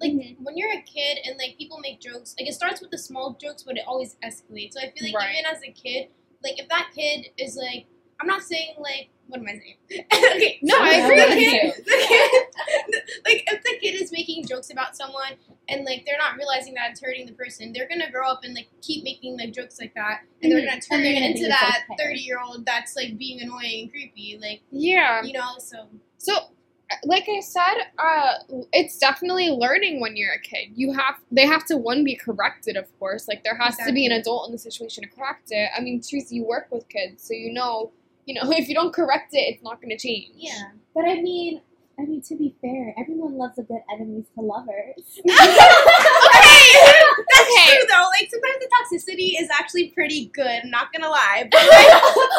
like 0.00 0.12
Mhm. 0.12 0.36
when 0.42 0.56
you're 0.56 0.70
a 0.72 0.82
kid 0.82 1.18
and 1.24 1.36
like 1.38 1.56
people 1.58 1.78
make 1.80 2.00
jokes, 2.00 2.34
like 2.38 2.48
it 2.48 2.54
starts 2.54 2.80
with 2.80 2.90
the 2.92 2.98
small 2.98 3.36
jokes, 3.40 3.64
but 3.64 3.76
it 3.76 3.82
always 3.86 4.16
escalates. 4.24 4.72
So 4.74 4.80
I 4.80 4.90
feel 4.92 5.04
like 5.04 5.14
Right. 5.14 5.32
even 5.38 5.46
as 5.46 5.62
a 5.62 5.72
kid, 5.72 6.08
like 6.42 6.58
if 6.60 6.68
that 6.68 6.90
kid 6.94 7.26
is 7.36 7.56
like, 7.56 7.86
I'm 8.20 8.26
not 8.26 8.42
saying 8.42 8.74
like 8.78 9.08
what 9.28 9.40
am 9.40 9.46
I 9.46 9.58
saying? 9.58 10.04
okay, 10.36 10.58
No, 10.62 10.74
I 10.80 10.94
agree 10.94 11.26
with 11.26 11.38
you. 11.38 11.72
like 13.26 13.44
if 13.46 13.62
the 13.62 13.76
kid 13.80 14.00
is 14.00 14.10
making 14.10 14.46
jokes 14.46 14.70
about 14.70 14.96
someone 14.96 15.32
and 15.68 15.84
like 15.84 16.04
they're 16.06 16.16
not 16.18 16.36
realizing 16.38 16.72
that 16.74 16.90
it's 16.92 17.00
hurting 17.02 17.26
the 17.26 17.32
person, 17.32 17.72
they're 17.74 17.88
gonna 17.88 18.10
grow 18.10 18.26
up 18.30 18.40
and 18.44 18.54
like 18.54 18.68
keep 18.80 19.04
making 19.04 19.38
like 19.38 19.52
jokes 19.52 19.78
like 19.80 19.94
that, 19.94 20.20
and 20.42 20.50
they're 20.50 20.60
Mhm. 20.62 20.68
gonna 20.68 20.80
turn 20.80 21.02
they're 21.02 21.12
gonna 21.12 21.26
into 21.26 21.46
that 21.48 21.82
thirty 21.98 22.20
year 22.20 22.38
old 22.40 22.64
that's 22.64 22.96
like 22.96 23.18
being 23.18 23.40
annoying 23.42 23.82
and 23.82 23.90
creepy, 23.90 24.38
like 24.40 24.62
Yeah. 24.70 25.22
you 25.22 25.32
know. 25.34 25.56
So 25.58 25.88
So, 26.16 26.34
like 27.04 27.28
I 27.28 27.40
said, 27.40 27.74
uh, 27.98 28.34
it's 28.72 28.98
definitely 28.98 29.50
learning 29.50 30.00
when 30.00 30.16
you're 30.16 30.32
a 30.32 30.40
kid. 30.40 30.70
You 30.74 30.92
have 30.94 31.16
they 31.30 31.44
have 31.46 31.66
to 31.66 31.76
one 31.76 32.02
be 32.02 32.16
corrected, 32.16 32.76
of 32.78 32.86
course. 32.98 33.28
Like 33.28 33.44
there 33.44 33.56
has 33.56 33.76
to 33.86 33.92
be 33.92 34.06
an 34.06 34.12
adult 34.12 34.46
in 34.48 34.52
the 34.52 34.58
situation 34.58 35.04
to 35.04 35.08
correct 35.10 35.48
it. 35.50 35.68
I 35.76 35.80
mean, 35.80 36.00
Teresa, 36.00 36.34
you 36.34 36.44
work 36.44 36.68
with 36.70 36.88
kids, 36.88 37.22
so 37.28 37.34
you 37.34 37.52
know, 37.52 37.92
you 38.28 38.34
know, 38.34 38.50
if 38.52 38.68
you 38.68 38.74
don't 38.74 38.92
correct 38.92 39.32
it, 39.32 39.38
it's 39.54 39.62
not 39.62 39.80
going 39.80 39.90
to 39.96 39.96
change. 39.98 40.32
yeah. 40.36 40.70
But 40.94 41.04
I 41.06 41.14
mean, 41.22 41.60
I 41.98 42.02
mean 42.02 42.20
to 42.22 42.36
be 42.36 42.54
fair, 42.60 42.94
everyone 43.00 43.34
loves 43.38 43.58
a 43.58 43.62
good 43.62 43.80
enemies 43.92 44.26
to 44.36 44.40
lovers. 44.42 45.02
okay, 45.28 45.32
that's 47.28 47.48
Okay. 47.48 47.76
true 47.76 47.86
though. 47.88 48.08
Like 48.14 48.28
sometimes 48.30 48.58
the 48.60 48.68
toxicity 48.76 49.40
is 49.40 49.48
actually 49.50 49.88
pretty 49.90 50.26
good. 50.34 50.60
I'm 50.64 50.70
not 50.70 50.92
gonna 50.92 51.08
lie, 51.10 51.48
but 51.50 51.60
like, 51.60 51.92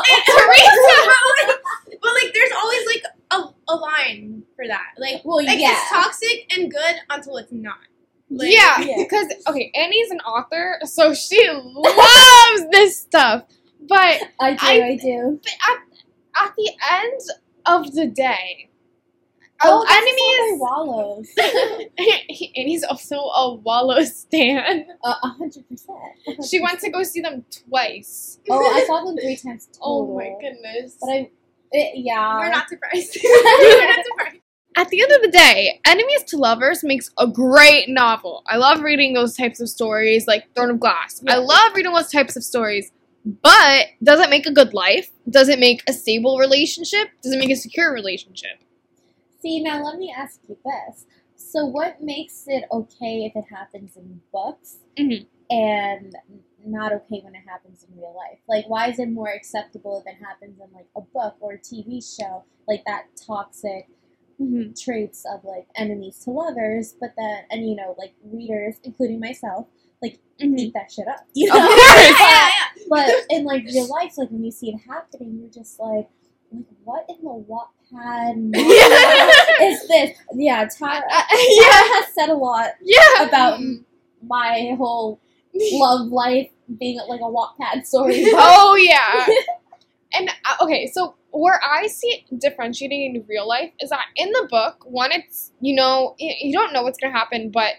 and 0.10 0.24
Teresa, 0.28 1.58
but 2.02 2.14
like, 2.14 2.34
there's 2.34 2.52
always 2.62 2.86
like 2.88 3.04
a, 3.32 3.40
a 3.74 3.76
line 3.76 4.44
for 4.56 4.68
that. 4.68 4.92
Like, 4.98 5.22
well, 5.26 5.44
like 5.46 5.60
yeah. 5.60 5.72
it's 5.74 5.90
toxic 5.90 6.46
and 6.58 6.72
good 6.72 6.96
until 7.10 7.38
it's 7.38 7.52
not. 7.52 7.78
Like, 8.30 8.52
yeah, 8.52 8.80
Yeah. 8.82 8.96
because 8.98 9.28
okay, 9.48 9.72
Annie's 9.76 10.12
an 10.12 10.20
author, 10.22 10.80
so 10.86 11.14
she 11.14 11.50
loves 11.50 12.64
this 12.72 13.00
stuff. 13.02 13.44
But 13.90 14.22
I 14.40 14.52
do, 14.54 14.58
I- 14.62 14.88
I, 14.92 14.98
do. 15.02 15.40
but 15.44 15.52
at, 15.70 16.46
at 16.46 16.54
the 16.56 16.72
end 16.92 17.20
of 17.66 17.94
the 17.94 18.08
day, 18.08 18.66
Oh, 19.62 19.86
enemies. 19.90 20.62
Wallows. 20.62 21.28
Annie's 22.56 22.86
also 22.86 23.16
a 23.18 23.56
Wallow 23.56 24.02
stan. 24.04 24.86
A 25.04 25.12
hundred 25.28 25.68
percent. 25.68 26.46
She 26.50 26.62
went 26.62 26.80
to 26.80 26.90
go 26.90 27.04
see 27.04 27.20
them 27.20 27.44
twice. 27.68 28.40
Oh, 28.50 28.58
I 28.58 28.86
saw 28.86 29.04
them 29.04 29.18
three 29.18 29.36
times 29.36 29.68
total. 29.74 29.82
Oh 29.84 30.16
my 30.16 30.30
goodness. 30.40 30.96
But 31.02 31.10
I, 31.10 31.30
it, 31.74 31.92
yeah. 31.98 32.40
we're 32.40 32.50
not 32.52 32.70
surprised. 32.70 33.18
we're 33.22 33.86
not 33.96 34.06
surprised. 34.06 34.38
At 34.78 34.88
the 34.90 35.02
end 35.02 35.12
of 35.12 35.22
the 35.24 35.32
day, 35.32 35.82
Enemies 35.86 36.24
to 36.28 36.38
Lovers 36.38 36.82
makes 36.82 37.12
a 37.20 37.28
great 37.28 37.90
novel. 37.90 38.44
I 38.48 38.56
love 38.56 38.80
reading 38.82 39.14
those 39.14 39.36
types 39.36 39.60
of 39.60 39.68
stories, 39.68 40.26
like 40.26 40.46
Throne 40.56 40.70
of 40.70 40.80
Glass. 40.80 41.22
I 41.28 41.36
love 41.36 41.74
reading 41.76 41.92
those 41.92 42.10
types 42.10 42.38
of 42.38 42.46
stories. 42.46 42.94
But 43.42 43.88
does 44.02 44.20
it 44.20 44.30
make 44.30 44.46
a 44.46 44.52
good 44.52 44.74
life? 44.74 45.12
Does 45.30 45.50
it 45.50 45.60
make 45.60 45.84
a 45.88 45.94
stable 45.94 46.38
relationship? 46.40 47.10
Does 47.22 47.34
it 47.34 47.38
make 47.40 47.52
a 47.52 47.56
secure 47.56 47.94
relationship? 47.94 48.58
See, 49.42 49.62
now 49.62 49.84
let 49.84 49.98
me 49.98 50.14
ask 50.16 50.40
you 50.48 50.58
this. 50.66 51.06
So, 51.36 51.66
what 51.66 52.02
makes 52.02 52.46
it 52.48 52.66
okay 52.72 53.26
if 53.26 53.36
it 53.36 53.46
happens 53.50 53.96
in 53.96 54.22
books 54.34 54.78
Mhm. 54.98 55.28
and 55.50 56.16
not 56.66 56.92
okay 56.92 57.22
when 57.24 57.36
it 57.36 57.44
happens 57.48 57.84
in 57.84 57.98
real 57.98 58.14
life? 58.16 58.40
Like, 58.48 58.68
why 58.68 58.90
is 58.90 59.00
it 59.00 59.10
more 59.10 59.30
acceptable 59.30 60.00
if 60.00 60.08
it 60.14 60.20
happens 60.22 60.60
in 60.60 60.72
like 60.74 60.88
a 60.96 61.02
book 61.02 61.36
or 61.40 61.54
a 61.54 61.60
TV 61.60 62.02
show, 62.02 62.44
like 62.68 62.84
that 62.86 63.08
toxic 63.16 63.88
Mm-hmm. 64.42 64.72
traits 64.82 65.26
of 65.26 65.44
like 65.44 65.68
enemies 65.76 66.20
to 66.24 66.32
lovers, 66.32 66.96
but 67.00 67.14
then 67.18 67.44
and 67.52 67.68
you 67.68 67.76
know 67.76 67.94
like 67.98 68.14
readers, 68.24 68.76
including 68.86 69.20
myself, 69.20 69.68
eat 70.42 70.74
that 70.74 70.92
shit 70.92 71.08
up. 71.08 71.26
You 71.34 71.48
know? 71.48 71.60
course. 71.68 71.80
yeah, 71.80 72.10
yeah. 72.20 72.50
but 72.90 73.10
in 73.30 73.44
like 73.46 73.64
real 73.66 73.88
life, 73.88 74.18
like 74.18 74.30
when 74.32 74.44
you 74.44 74.52
see 74.52 74.70
it 74.70 74.80
happening, 74.88 75.38
you're 75.40 75.50
just 75.52 75.80
like, 75.80 76.08
like 76.52 76.66
what 76.84 77.06
in 77.10 77.18
the 77.22 77.46
Wattpad 77.48 78.52
Yeah. 78.56 79.68
is 79.70 79.88
this? 79.88 80.18
Yeah, 80.34 80.68
Tara, 80.68 81.02
Uh, 81.12 81.22
yeah, 81.32 81.84
has 81.96 82.14
said 82.14 82.30
a 82.30 82.36
lot 82.36 82.72
yeah. 82.82 83.24
about 83.28 83.60
my 84.24 84.74
whole 84.78 85.20
love 85.74 86.08
life 86.08 86.50
being 86.80 87.00
like 87.08 87.20
a 87.22 87.24
Wattpad 87.24 87.86
story. 87.86 88.24
oh 88.34 88.76
yeah. 88.76 89.28
And 90.14 90.30
uh, 90.30 90.64
okay, 90.64 90.88
so 90.92 91.16
where 91.32 91.60
I 91.64 91.86
see 91.88 92.08
it 92.08 92.40
differentiating 92.40 93.16
in 93.16 93.24
real 93.28 93.48
life 93.48 93.72
is 93.80 93.92
that 93.92 94.06
in 94.16 94.32
the 94.32 94.48
book, 94.50 94.84
one, 94.88 95.12
it's 95.12 95.52
you 95.62 95.76
know 95.76 96.16
you 96.20 96.52
don't 96.52 96.74
know 96.74 96.82
what's 96.84 96.98
gonna 96.98 97.14
happen, 97.14 97.52
but 97.52 97.74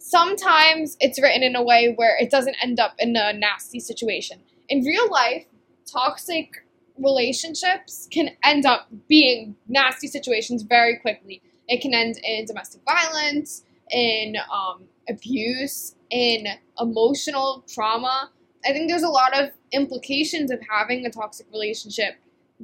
sometimes 0.00 0.96
it's 0.98 1.20
written 1.20 1.42
in 1.42 1.54
a 1.54 1.62
way 1.62 1.92
where 1.94 2.16
it 2.18 2.30
doesn't 2.30 2.56
end 2.62 2.80
up 2.80 2.94
in 2.98 3.14
a 3.14 3.32
nasty 3.32 3.78
situation. 3.78 4.40
In 4.68 4.82
real 4.82 5.08
life, 5.10 5.44
toxic 5.86 6.64
relationships 6.98 8.08
can 8.10 8.30
end 8.42 8.66
up 8.66 8.88
being 9.08 9.56
nasty 9.68 10.06
situations 10.06 10.62
very 10.62 10.98
quickly. 10.98 11.42
It 11.68 11.80
can 11.82 11.94
end 11.94 12.18
in 12.24 12.46
domestic 12.46 12.80
violence, 12.84 13.64
in 13.90 14.36
um, 14.52 14.84
abuse, 15.08 15.94
in 16.10 16.46
emotional 16.78 17.64
trauma. 17.68 18.30
I 18.64 18.72
think 18.72 18.90
there's 18.90 19.02
a 19.02 19.08
lot 19.08 19.38
of 19.38 19.50
implications 19.72 20.50
of 20.50 20.60
having 20.68 21.04
a 21.06 21.10
toxic 21.10 21.46
relationship 21.52 22.16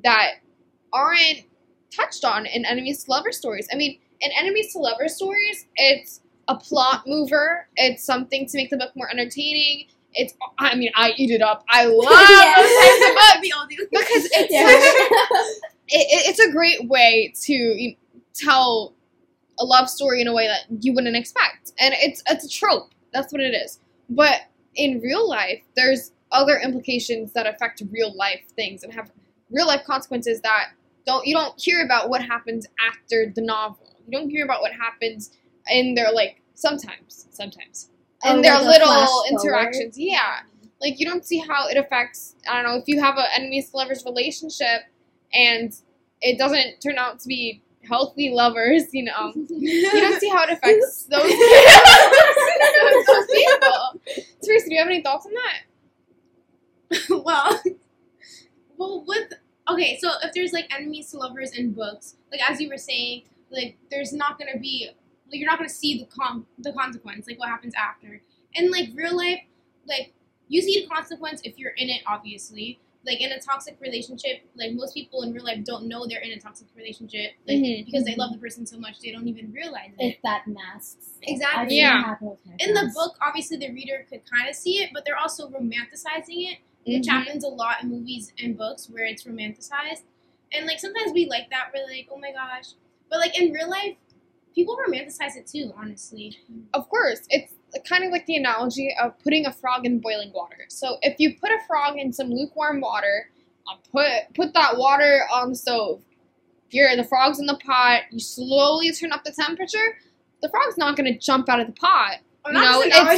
that 0.02 0.36
aren't 0.92 1.44
touched 1.94 2.24
on 2.24 2.46
in 2.46 2.64
enemies 2.64 3.04
to 3.04 3.10
lover 3.10 3.32
stories. 3.32 3.68
I 3.72 3.76
mean, 3.76 3.98
in 4.20 4.30
enemies 4.38 4.72
to 4.72 4.78
lover 4.78 5.08
stories, 5.08 5.66
it's 5.76 6.20
a 6.48 6.56
plot 6.56 7.04
mover. 7.06 7.68
It's 7.76 8.04
something 8.04 8.46
to 8.46 8.56
make 8.56 8.70
the 8.70 8.76
book 8.76 8.90
more 8.94 9.10
entertaining. 9.10 9.86
It's 10.14 10.34
I 10.58 10.74
mean, 10.76 10.90
I 10.94 11.12
eat 11.16 11.30
it 11.30 11.42
up. 11.42 11.64
I 11.68 11.84
love 11.86 11.96
those 12.04 12.08
types 12.08 13.08
of 13.08 13.14
books 13.14 13.38
we 13.42 13.52
all 13.52 13.66
do. 13.66 13.76
because 13.90 14.24
it's 14.32 14.52
Yeah. 14.52 14.66
it, 15.88 16.06
it- 16.06 16.28
it's 16.30 16.38
a 16.40 16.50
great 16.52 16.88
way 16.88 17.32
to 17.42 17.52
you 17.52 17.90
know, 17.90 18.20
tell 18.34 18.94
a 19.58 19.64
love 19.64 19.88
story 19.88 20.20
in 20.20 20.28
a 20.28 20.34
way 20.34 20.46
that 20.46 20.66
you 20.84 20.92
wouldn't 20.94 21.16
expect, 21.16 21.72
and 21.80 21.94
it's 21.98 22.22
it's 22.28 22.44
a 22.44 22.48
trope. 22.48 22.90
That's 23.12 23.32
what 23.32 23.40
it 23.40 23.54
is. 23.54 23.80
But 24.10 24.42
in 24.74 25.00
real 25.00 25.26
life, 25.28 25.62
there's 25.76 26.12
other 26.32 26.58
implications 26.58 27.32
that 27.32 27.46
affect 27.46 27.82
real 27.90 28.14
life 28.14 28.42
things 28.54 28.82
and 28.82 28.92
have 28.92 29.10
real 29.50 29.66
life 29.66 29.82
consequences 29.86 30.40
that 30.42 30.70
don't 31.06 31.26
you 31.26 31.34
don't 31.34 31.58
hear 31.58 31.84
about 31.84 32.10
what 32.10 32.20
happens 32.22 32.66
after 32.86 33.32
the 33.34 33.40
novel. 33.40 33.78
You 34.06 34.18
don't 34.18 34.28
hear 34.30 34.44
about 34.44 34.60
what 34.60 34.72
happens 34.72 35.30
in 35.70 35.94
their 35.94 36.12
like 36.12 36.40
sometimes 36.54 37.26
sometimes 37.30 37.90
in 38.24 38.38
Oh, 38.38 38.42
their 38.42 38.54
like 38.54 38.64
little 38.64 38.88
flash 38.88 39.08
forward? 39.08 39.30
interactions. 39.30 39.98
Yeah 39.98 40.40
like 40.80 41.00
you 41.00 41.06
don't 41.06 41.24
see 41.24 41.38
how 41.38 41.66
it 41.68 41.76
affects 41.78 42.34
i 42.48 42.54
don't 42.60 42.70
know 42.70 42.76
if 42.78 42.86
you 42.86 43.00
have 43.00 43.16
an 43.16 43.24
enemies 43.34 43.70
to 43.70 43.76
lovers 43.78 44.04
relationship 44.04 44.82
and 45.32 45.72
it 46.20 46.36
doesn't 46.38 46.80
turn 46.82 46.98
out 46.98 47.18
to 47.18 47.26
be 47.28 47.62
healthy 47.88 48.28
lovers 48.30 48.82
you 48.92 49.02
know 49.04 49.32
you 49.48 49.82
don't 50.00 50.20
see 50.20 50.28
how 50.28 50.42
it 50.44 50.50
affects 50.50 51.04
those, 51.10 51.22
those 53.06 53.26
people 53.26 54.00
teresa 54.44 54.66
do 54.68 54.74
you 54.74 54.78
have 54.78 54.88
any 54.88 55.00
thoughts 55.02 55.24
on 55.26 55.32
that 55.32 55.62
well, 57.24 57.62
well, 58.76 59.04
with 59.06 59.32
okay, 59.68 59.98
so 60.00 60.10
if 60.22 60.32
there's 60.34 60.52
like 60.52 60.72
enemies 60.72 61.10
to 61.10 61.18
lovers 61.18 61.52
in 61.52 61.72
books, 61.72 62.14
like 62.30 62.40
as 62.48 62.60
you 62.60 62.68
were 62.68 62.78
saying, 62.78 63.22
like 63.50 63.76
there's 63.90 64.12
not 64.12 64.38
gonna 64.38 64.58
be, 64.58 64.90
like, 65.30 65.40
you're 65.40 65.50
not 65.50 65.58
gonna 65.58 65.68
see 65.68 65.98
the 65.98 66.06
con 66.06 66.46
the 66.58 66.72
consequence, 66.72 67.26
like 67.26 67.38
what 67.38 67.48
happens 67.48 67.74
after. 67.74 68.20
In 68.54 68.70
like 68.70 68.90
real 68.94 69.16
life, 69.16 69.40
like 69.88 70.12
you 70.48 70.62
see 70.62 70.82
the 70.82 70.86
consequence 70.88 71.40
if 71.44 71.58
you're 71.58 71.72
in 71.76 71.88
it, 71.88 72.02
obviously. 72.06 72.78
Like 73.04 73.20
in 73.20 73.30
a 73.30 73.38
toxic 73.38 73.76
relationship, 73.80 74.40
like 74.56 74.72
most 74.72 74.92
people 74.92 75.22
in 75.22 75.32
real 75.32 75.44
life 75.44 75.62
don't 75.64 75.86
know 75.86 76.06
they're 76.08 76.18
in 76.20 76.32
a 76.32 76.40
toxic 76.40 76.66
relationship, 76.74 77.34
like 77.46 77.58
Mhm. 77.58 77.84
because 77.86 78.04
they 78.04 78.16
love 78.16 78.32
the 78.32 78.38
person 78.38 78.66
so 78.66 78.78
much 78.78 78.98
they 78.98 79.12
don't 79.12 79.28
even 79.28 79.52
realize 79.52 79.92
it. 79.96 80.04
If 80.16 80.22
that 80.22 80.48
masks. 80.48 81.12
Exactly. 81.22 81.60
I've 81.62 81.70
Yeah. 81.70 82.00
it 82.00 82.02
happen 82.04 82.30
with 82.30 82.44
my 82.46 82.56
in 82.58 82.74
the 82.74 82.90
book, 82.92 83.16
obviously 83.20 83.58
the 83.58 83.70
reader 83.70 84.04
could 84.10 84.22
kind 84.28 84.48
of 84.48 84.56
see 84.56 84.78
it, 84.82 84.90
but 84.92 85.04
they're 85.04 85.16
also 85.16 85.48
romanticizing 85.50 86.50
it, 86.52 86.58
which 86.84 87.06
Mhm. 87.06 87.10
happens 87.10 87.44
a 87.44 87.48
lot 87.48 87.80
in 87.82 87.90
movies 87.90 88.32
and 88.42 88.56
books 88.58 88.90
where 88.90 89.04
it's 89.04 89.22
romanticized. 89.22 90.02
And 90.52 90.66
like 90.66 90.80
sometimes 90.80 91.12
we 91.12 91.26
like 91.26 91.48
that, 91.50 91.70
we're 91.72 91.86
like, 91.86 92.08
oh 92.10 92.18
my 92.18 92.32
gosh. 92.32 92.70
But 93.08 93.20
like 93.20 93.38
in 93.38 93.52
real 93.52 93.68
life, 93.70 93.96
people 94.56 94.76
romanticize 94.88 95.36
it 95.36 95.46
too, 95.46 95.70
honestly. 95.76 96.36
Of 96.74 96.88
course, 96.88 97.20
it's 97.30 97.52
kind 97.88 98.02
of 98.04 98.10
like 98.10 98.26
the 98.26 98.36
analogy 98.36 98.92
of 99.00 99.16
putting 99.20 99.46
a 99.46 99.52
frog 99.52 99.84
in 99.86 100.00
boiling 100.00 100.32
water. 100.32 100.64
So 100.68 100.96
if 101.02 101.20
you 101.20 101.36
put 101.38 101.50
a 101.52 101.58
frog 101.68 101.96
in 101.98 102.12
some 102.12 102.30
lukewarm 102.30 102.80
water, 102.80 103.30
uh, 103.70 103.76
put 103.92 104.34
put 104.34 104.54
that 104.54 104.76
water 104.78 105.20
on 105.32 105.50
the 105.50 105.56
stove. 105.56 106.02
You're 106.70 106.96
the 106.96 107.04
frog's 107.04 107.38
in 107.38 107.46
the 107.46 107.58
pot. 107.64 108.02
You 108.10 108.18
slowly 108.18 108.90
turn 108.92 109.12
up 109.12 109.22
the 109.24 109.32
temperature. 109.32 109.98
The 110.42 110.48
frog's 110.48 110.76
not 110.76 110.96
going 110.96 111.12
to 111.12 111.18
jump 111.18 111.48
out 111.48 111.60
of 111.60 111.66
the 111.68 111.72
pot. 111.74 112.16
Oh, 112.44 112.50
No, 112.50 112.60
not 112.60 112.86
it's 112.86 112.92
not- 112.94 113.12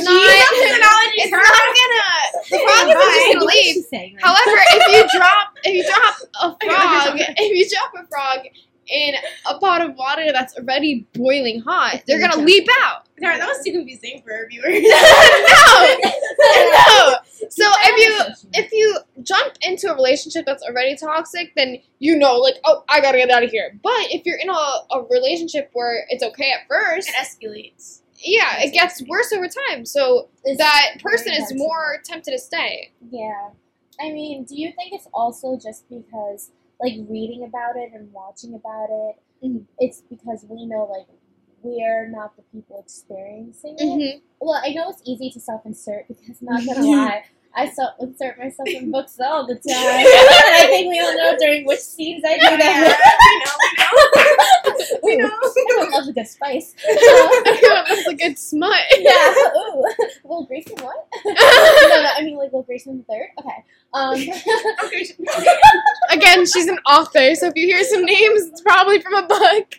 It's 1.14 1.31
not 1.31 1.42
gonna. 1.79 2.05
The 2.51 2.59
frog 2.64 2.88
isn't 2.88 3.01
just 3.01 3.27
going 3.27 3.38
to 3.38 3.44
leave. 3.44 3.74
she 3.74 3.83
saying 3.83 4.14
right 4.16 4.24
However, 4.24 4.59
if 4.70 5.12
you 5.12 5.18
drop 5.18 5.48
if 5.64 5.74
you 5.74 5.85
drop 5.85 6.16
a 6.35 6.66
frog, 6.66 7.18
if 7.20 7.57
you 7.57 7.77
drop 7.77 8.05
a 8.05 8.09
frog 8.09 8.46
in 8.88 9.14
a 9.51 9.59
pot 9.59 9.83
of 9.83 9.94
water 9.96 10.31
that's 10.33 10.57
already 10.57 11.07
boiling 11.14 11.61
hot, 11.61 12.03
they're 12.07 12.20
gonna 12.20 12.42
leap 12.42 12.68
out. 12.83 13.07
Sorry, 13.20 13.37
that 13.37 13.48
was 13.48 13.64
too 13.64 13.72
confusing 13.72 14.22
for 14.24 14.33
our 14.33 14.46
viewers. 14.48 14.83
no, 14.83 15.96
no. 16.70 17.16
So 17.51 17.64
if 17.66 17.96
you 18.05 18.35
if 18.55 18.72
you 18.72 18.98
jump 19.22 19.55
into 19.62 19.90
a 19.90 19.94
relationship 19.94 20.44
that's 20.46 20.62
already 20.62 20.96
toxic, 20.96 21.53
then 21.57 21.79
you 21.98 22.16
know, 22.18 22.37
like, 22.37 22.57
oh, 22.64 22.85
I 22.88 23.01
gotta 23.01 23.18
get 23.18 23.31
out 23.31 23.42
of 23.42 23.51
here. 23.51 23.79
But 23.83 24.07
if 24.11 24.24
you're 24.24 24.38
in 24.38 24.48
a, 24.48 24.53
a 24.53 25.03
relationship 25.11 25.70
where 25.72 26.05
it's 26.11 26.22
okay 26.22 26.51
at 26.53 26.66
first, 26.68 27.09
it 27.09 27.14
escalates. 27.14 28.03
yeah, 28.22 28.61
it 28.61 28.72
gets 28.72 29.03
worse 29.09 29.33
over 29.33 29.46
time. 29.48 29.85
So 29.85 30.29
It's 30.44 30.59
that 30.59 30.96
person 31.03 31.33
is 31.33 31.53
more 31.55 31.98
tempted 32.05 32.31
to 32.33 32.38
stay. 32.38 32.92
Yeah. 33.11 33.51
I 34.01 34.12
mean, 34.12 34.44
do 34.44 34.55
you 34.55 34.72
think 34.77 34.92
it's 34.92 35.09
also 35.12 35.59
just 35.61 35.88
because, 35.88 36.53
like, 36.81 36.95
reading 37.09 37.45
about 37.45 37.77
it 37.77 37.91
and 37.93 38.12
watching 38.12 38.55
about 38.55 38.88
it, 38.91 39.17
Mhm. 39.45 39.64
it's 39.79 40.03
because 40.03 40.45
we 40.49 40.64
know, 40.67 40.85
like, 40.91 41.07
we're 41.62 42.09
not 42.09 42.37
the 42.37 42.43
people 42.53 42.79
experiencing 42.81 43.75
it? 43.79 43.83
Mm-hmm. 43.83 44.19
Well, 44.41 44.61
I 44.64 44.73
know 44.73 44.91
it's 44.91 45.03
easy 45.05 45.31
to 45.31 45.41
self 45.41 45.67
insert 45.67 46.07
because, 46.09 46.41
not 46.41 46.64
gonna 46.64 46.87
lie, 46.87 47.25
I 47.55 47.69
self 47.69 47.95
insert 48.01 48.38
myself 48.38 48.69
in 48.69 48.91
books 48.93 49.19
all 49.21 49.45
the 49.47 49.55
time. 49.67 49.67
and 49.67 50.55
I 50.55 50.67
think 50.69 50.88
we 50.91 51.01
all 51.01 51.17
know 51.17 51.37
during 51.38 51.67
which 51.67 51.81
scenes 51.81 52.23
I 52.25 52.35
do 52.35 52.57
that. 52.57 52.99
we 53.25 53.38
know, 53.45 54.14
we 54.14 54.23
know. 54.23 54.28
Ooh, 55.05 55.09
Everyone 55.11 55.91
loves 55.91 56.09
a 56.09 56.12
good 56.12 56.27
spice. 56.27 56.75
Everyone 56.88 57.85
loves 57.88 58.07
a 58.07 58.14
good 58.17 58.38
smut. 58.38 58.83
yeah. 58.99 59.35
Ooh. 59.57 59.85
Will 60.25 60.45
Grayson 60.45 60.77
what? 60.81 61.09
no, 61.25 61.33
no, 61.33 62.11
I 62.17 62.23
mean 62.23 62.37
like 62.37 62.53
Will 62.53 62.62
Grayson 62.62 62.99
the 62.99 63.05
third. 63.05 63.29
Okay. 63.38 63.64
Um. 63.95 64.14
Okay, 64.85 65.05
Again, 66.11 66.45
she's 66.47 66.67
an 66.69 66.79
author, 66.87 67.35
so 67.35 67.47
if 67.47 67.53
you 67.57 67.67
hear 67.67 67.83
some 67.85 68.05
names, 68.05 68.47
it's 68.47 68.61
probably 68.61 69.01
from 69.01 69.14
a 69.14 69.27
book. 69.27 69.75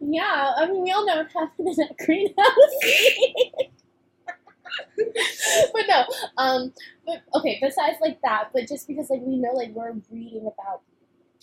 yeah. 0.00 0.52
I 0.56 0.66
mean, 0.66 0.82
we 0.82 0.92
all 0.92 1.04
know 1.06 1.16
what 1.16 1.32
happened 1.32 1.68
in 1.68 1.74
that 1.78 1.96
greenhouse. 2.04 3.66
but 5.72 5.82
no. 5.88 6.04
Um. 6.38 6.72
But 7.04 7.22
okay. 7.34 7.58
Besides 7.60 7.98
like 8.00 8.20
that, 8.22 8.50
but 8.52 8.68
just 8.68 8.86
because 8.86 9.10
like 9.10 9.20
we 9.22 9.36
know 9.36 9.52
like 9.52 9.70
we're 9.74 9.92
reading 10.10 10.42
about 10.42 10.82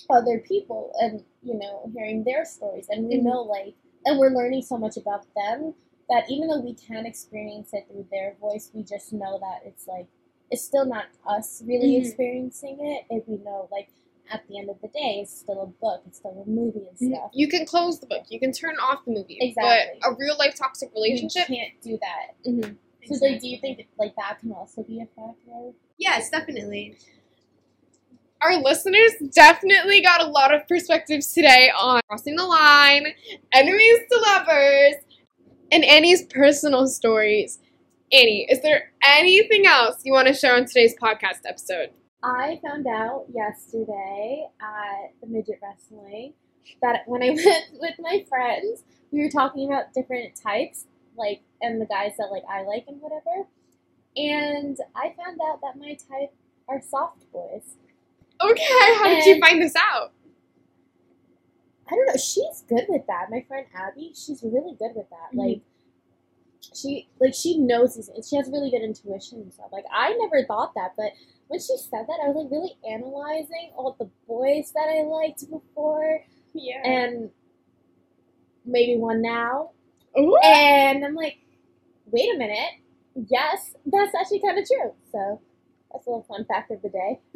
other 0.10 0.40
people 0.40 0.92
and 1.00 1.24
you 1.42 1.56
know 1.56 1.90
hearing 1.94 2.24
their 2.24 2.46
stories, 2.46 2.88
and 2.90 3.08
we 3.08 3.16
Mhm. 3.18 3.24
know 3.24 3.42
like 3.42 3.76
and 4.06 4.20
we're 4.20 4.32
learning 4.32 4.62
so 4.62 4.78
much 4.78 4.98
about 4.98 5.26
them 5.36 5.74
that 6.10 6.30
even 6.30 6.50
though 6.50 6.60
we 6.60 6.74
can 6.74 7.06
experience 7.06 7.74
it 7.74 7.88
through 7.88 8.06
their 8.12 8.36
voice, 8.42 8.70
we 8.74 8.84
just 8.84 9.14
know 9.14 9.40
that 9.40 9.62
it's 9.66 9.88
like 9.88 10.08
it's 10.52 10.62
still 10.62 10.86
not 10.86 11.06
us 11.26 11.64
really 11.66 11.94
Mhm. 11.96 12.06
experiencing 12.06 12.78
it. 12.86 13.06
If 13.10 13.28
we 13.28 13.38
know 13.38 13.68
like 13.72 13.90
at 14.32 14.46
the 14.48 14.58
end 14.58 14.70
of 14.70 14.80
the 14.82 14.88
day, 14.90 15.20
it's 15.22 15.38
still 15.38 15.62
a 15.62 15.68
book, 15.68 16.04
it's 16.06 16.18
still 16.18 16.44
a 16.46 16.50
movie 16.50 16.88
and 16.88 16.98
stuff. 16.98 17.32
You 17.34 17.48
can 17.48 17.66
close 17.66 18.00
the 18.00 18.08
book, 18.08 18.24
you 18.30 18.40
can 18.40 18.52
turn 18.52 18.76
off 18.78 19.06
the 19.06 19.12
movie. 19.12 19.38
Exactly. 19.40 20.00
But 20.02 20.12
a 20.12 20.16
real 20.16 20.36
life 20.38 20.56
toxic 20.56 20.94
relationship, 20.94 21.50
You 21.50 21.56
can't 21.58 21.82
do 21.82 21.98
that. 22.00 22.36
mhm. 22.46 22.78
So, 23.06 23.16
like, 23.26 23.42
do 23.42 23.48
you 23.50 23.58
think 23.60 23.78
that, 23.78 23.88
like 23.98 24.16
that 24.16 24.40
can 24.40 24.54
also 24.54 24.82
be 24.84 25.02
a 25.02 25.06
factor? 25.08 25.74
Yes, 25.98 26.30
definitely. 26.30 26.98
Our 28.44 28.62
listeners 28.62 29.12
definitely 29.34 30.02
got 30.02 30.22
a 30.22 30.26
lot 30.26 30.54
of 30.54 30.68
perspectives 30.68 31.32
today 31.32 31.72
on 31.78 32.02
crossing 32.10 32.36
the 32.36 32.44
line, 32.44 33.06
enemies 33.54 34.00
to 34.12 34.20
lovers, 34.20 34.96
and 35.72 35.84
Annie's 35.84 36.24
personal 36.24 36.88
stories. 36.88 37.60
Annie, 38.12 38.46
is 38.50 38.62
there 38.62 38.92
anything 39.04 39.66
else 39.66 40.02
you 40.04 40.14
want 40.14 40.28
to 40.28 40.34
share 40.34 40.56
on 40.56 40.66
today's 40.66 40.96
podcast 40.96 41.40
episode? 41.48 41.90
I 42.22 42.60
found 42.64 42.86
out 42.86 43.26
yesterday 43.34 44.48
at 44.62 45.14
the 45.22 45.28
midget 45.28 45.60
wrestling 45.62 46.34
that 46.82 47.04
when 47.08 47.24
I 47.24 47.30
went 47.46 47.66
with 47.80 47.96
my 48.00 48.26
friends, 48.30 48.84
we 49.12 49.22
were 49.22 49.30
talking 49.30 49.68
about 49.72 49.94
different 49.94 50.36
types, 50.42 50.86
like 51.18 51.42
and 51.62 51.82
the 51.82 51.86
guys 51.86 52.14
that 52.18 52.28
like 52.32 52.44
I 52.50 52.64
like 52.64 52.86
and 52.88 53.02
whatever. 53.02 53.48
And 54.16 54.78
I 54.96 55.14
found 55.18 55.40
out 55.50 55.62
that 55.62 55.78
my 55.78 55.98
type 56.10 56.34
are 56.68 56.82
soft 56.82 57.32
boys. 57.32 57.78
Okay, 58.52 58.94
how 58.98 59.06
did 59.08 59.26
you 59.26 59.40
find 59.40 59.62
this 59.62 59.76
out? 59.76 60.12
I 61.88 61.96
don't 61.96 62.08
know. 62.08 62.14
She's 62.18 62.64
good 62.68 62.86
with 62.90 63.06
that. 63.08 63.30
My 63.30 63.44
friend 63.48 63.66
Abby, 63.76 64.12
she's 64.16 64.42
really 64.44 64.76
good 64.78 64.92
with 64.96 65.10
that. 65.10 65.32
Mhm. 65.34 65.38
Like, 65.48 65.62
she 66.74 67.10
like 67.20 67.34
she 67.34 67.58
knows 67.58 67.96
these. 67.96 68.10
and 68.10 68.24
She 68.26 68.36
has 68.38 68.50
really 68.50 68.72
good 68.72 68.82
intuition 68.82 69.42
and 69.42 69.54
stuff. 69.54 69.68
Like 69.72 69.86
I 69.92 70.14
never 70.16 70.46
thought 70.46 70.74
that, 70.76 70.94
but 70.98 71.12
when 71.48 71.60
she 71.60 71.76
said 71.78 72.06
that, 72.08 72.20
I 72.24 72.28
was 72.30 72.36
like 72.44 72.52
really 72.52 72.78
analyzing 72.90 73.72
all 73.76 73.96
the 74.00 74.10
boys 74.28 74.72
that 74.74 74.88
I 74.90 75.04
liked 75.04 75.50
before, 75.52 76.26
Yeah. 76.54 76.82
and 76.88 77.30
maybe 78.66 78.98
one 78.98 79.22
now, 79.22 79.72
Ooh. 80.18 80.38
and 80.44 81.04
I'm 81.06 81.16
like, 81.16 81.38
wait 82.08 82.34
a 82.34 82.38
minute. 82.38 82.72
Yes, 83.30 83.76
that's 83.86 84.16
actually 84.16 84.40
kind 84.40 84.58
of 84.58 84.66
true. 84.66 84.94
So 85.12 85.42
little 86.08 86.24
fun 86.24 86.46
fact 86.46 86.72
of 86.72 86.82
the 86.82 86.90
day. 86.90 87.20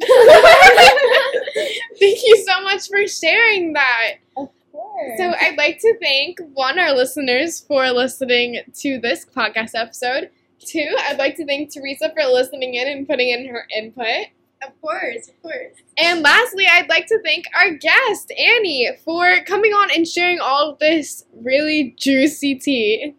Thank 2.00 2.18
you 2.24 2.44
so 2.46 2.62
much 2.62 2.88
for 2.88 3.06
sharing 3.06 3.72
that. 3.74 4.14
of 4.36 4.48
course. 4.72 5.18
So 5.18 5.32
I'd 5.40 5.56
like 5.58 5.78
to 5.80 5.98
thank 6.00 6.38
one 6.54 6.78
our 6.78 6.92
listeners 6.94 7.60
for 7.60 7.90
listening 7.90 8.60
to 8.80 8.98
this 9.00 9.24
podcast 9.26 9.70
episode. 9.74 10.30
Two, 10.60 10.94
I'd 11.00 11.18
like 11.18 11.36
to 11.36 11.46
thank 11.46 11.72
Teresa 11.72 12.12
for 12.14 12.24
listening 12.26 12.74
in 12.74 12.88
and 12.88 13.06
putting 13.08 13.28
in 13.30 13.46
her 13.48 13.66
input. 13.76 14.28
Of 14.62 14.80
course, 14.80 15.28
of 15.28 15.40
course. 15.42 15.74
And 15.98 16.22
lastly, 16.22 16.66
I'd 16.70 16.88
like 16.88 17.06
to 17.06 17.20
thank 17.22 17.44
our 17.56 17.70
guest, 17.74 18.32
Annie, 18.36 18.90
for 19.04 19.40
coming 19.46 19.72
on 19.72 19.90
and 19.94 20.06
sharing 20.06 20.40
all 20.40 20.72
of 20.72 20.78
this 20.80 21.24
really 21.32 21.94
juicy 21.96 22.56
tea. 22.56 23.14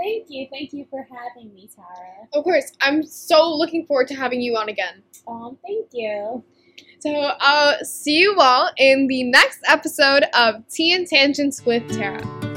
Thank 0.00 0.26
you. 0.30 0.46
Thank 0.50 0.72
you 0.72 0.86
for 0.88 1.06
having 1.10 1.52
me, 1.52 1.68
Tara. 1.74 2.26
Of 2.32 2.44
course, 2.44 2.72
I'm 2.80 3.04
so 3.04 3.52
looking 3.54 3.84
forward 3.84 4.08
to 4.08 4.14
having 4.14 4.40
you 4.40 4.56
on 4.56 4.70
again. 4.70 5.02
Um, 5.28 5.58
thank 5.62 5.88
you. 5.92 6.42
So 7.00 7.10
I'll 7.38 7.84
see 7.84 8.18
you 8.18 8.36
all 8.38 8.70
in 8.78 9.06
the 9.08 9.24
next 9.24 9.60
episode 9.68 10.24
of 10.34 10.66
Tea 10.68 10.94
and 10.94 11.06
Tangents 11.06 11.64
with 11.66 11.86
Tara. 11.90 12.49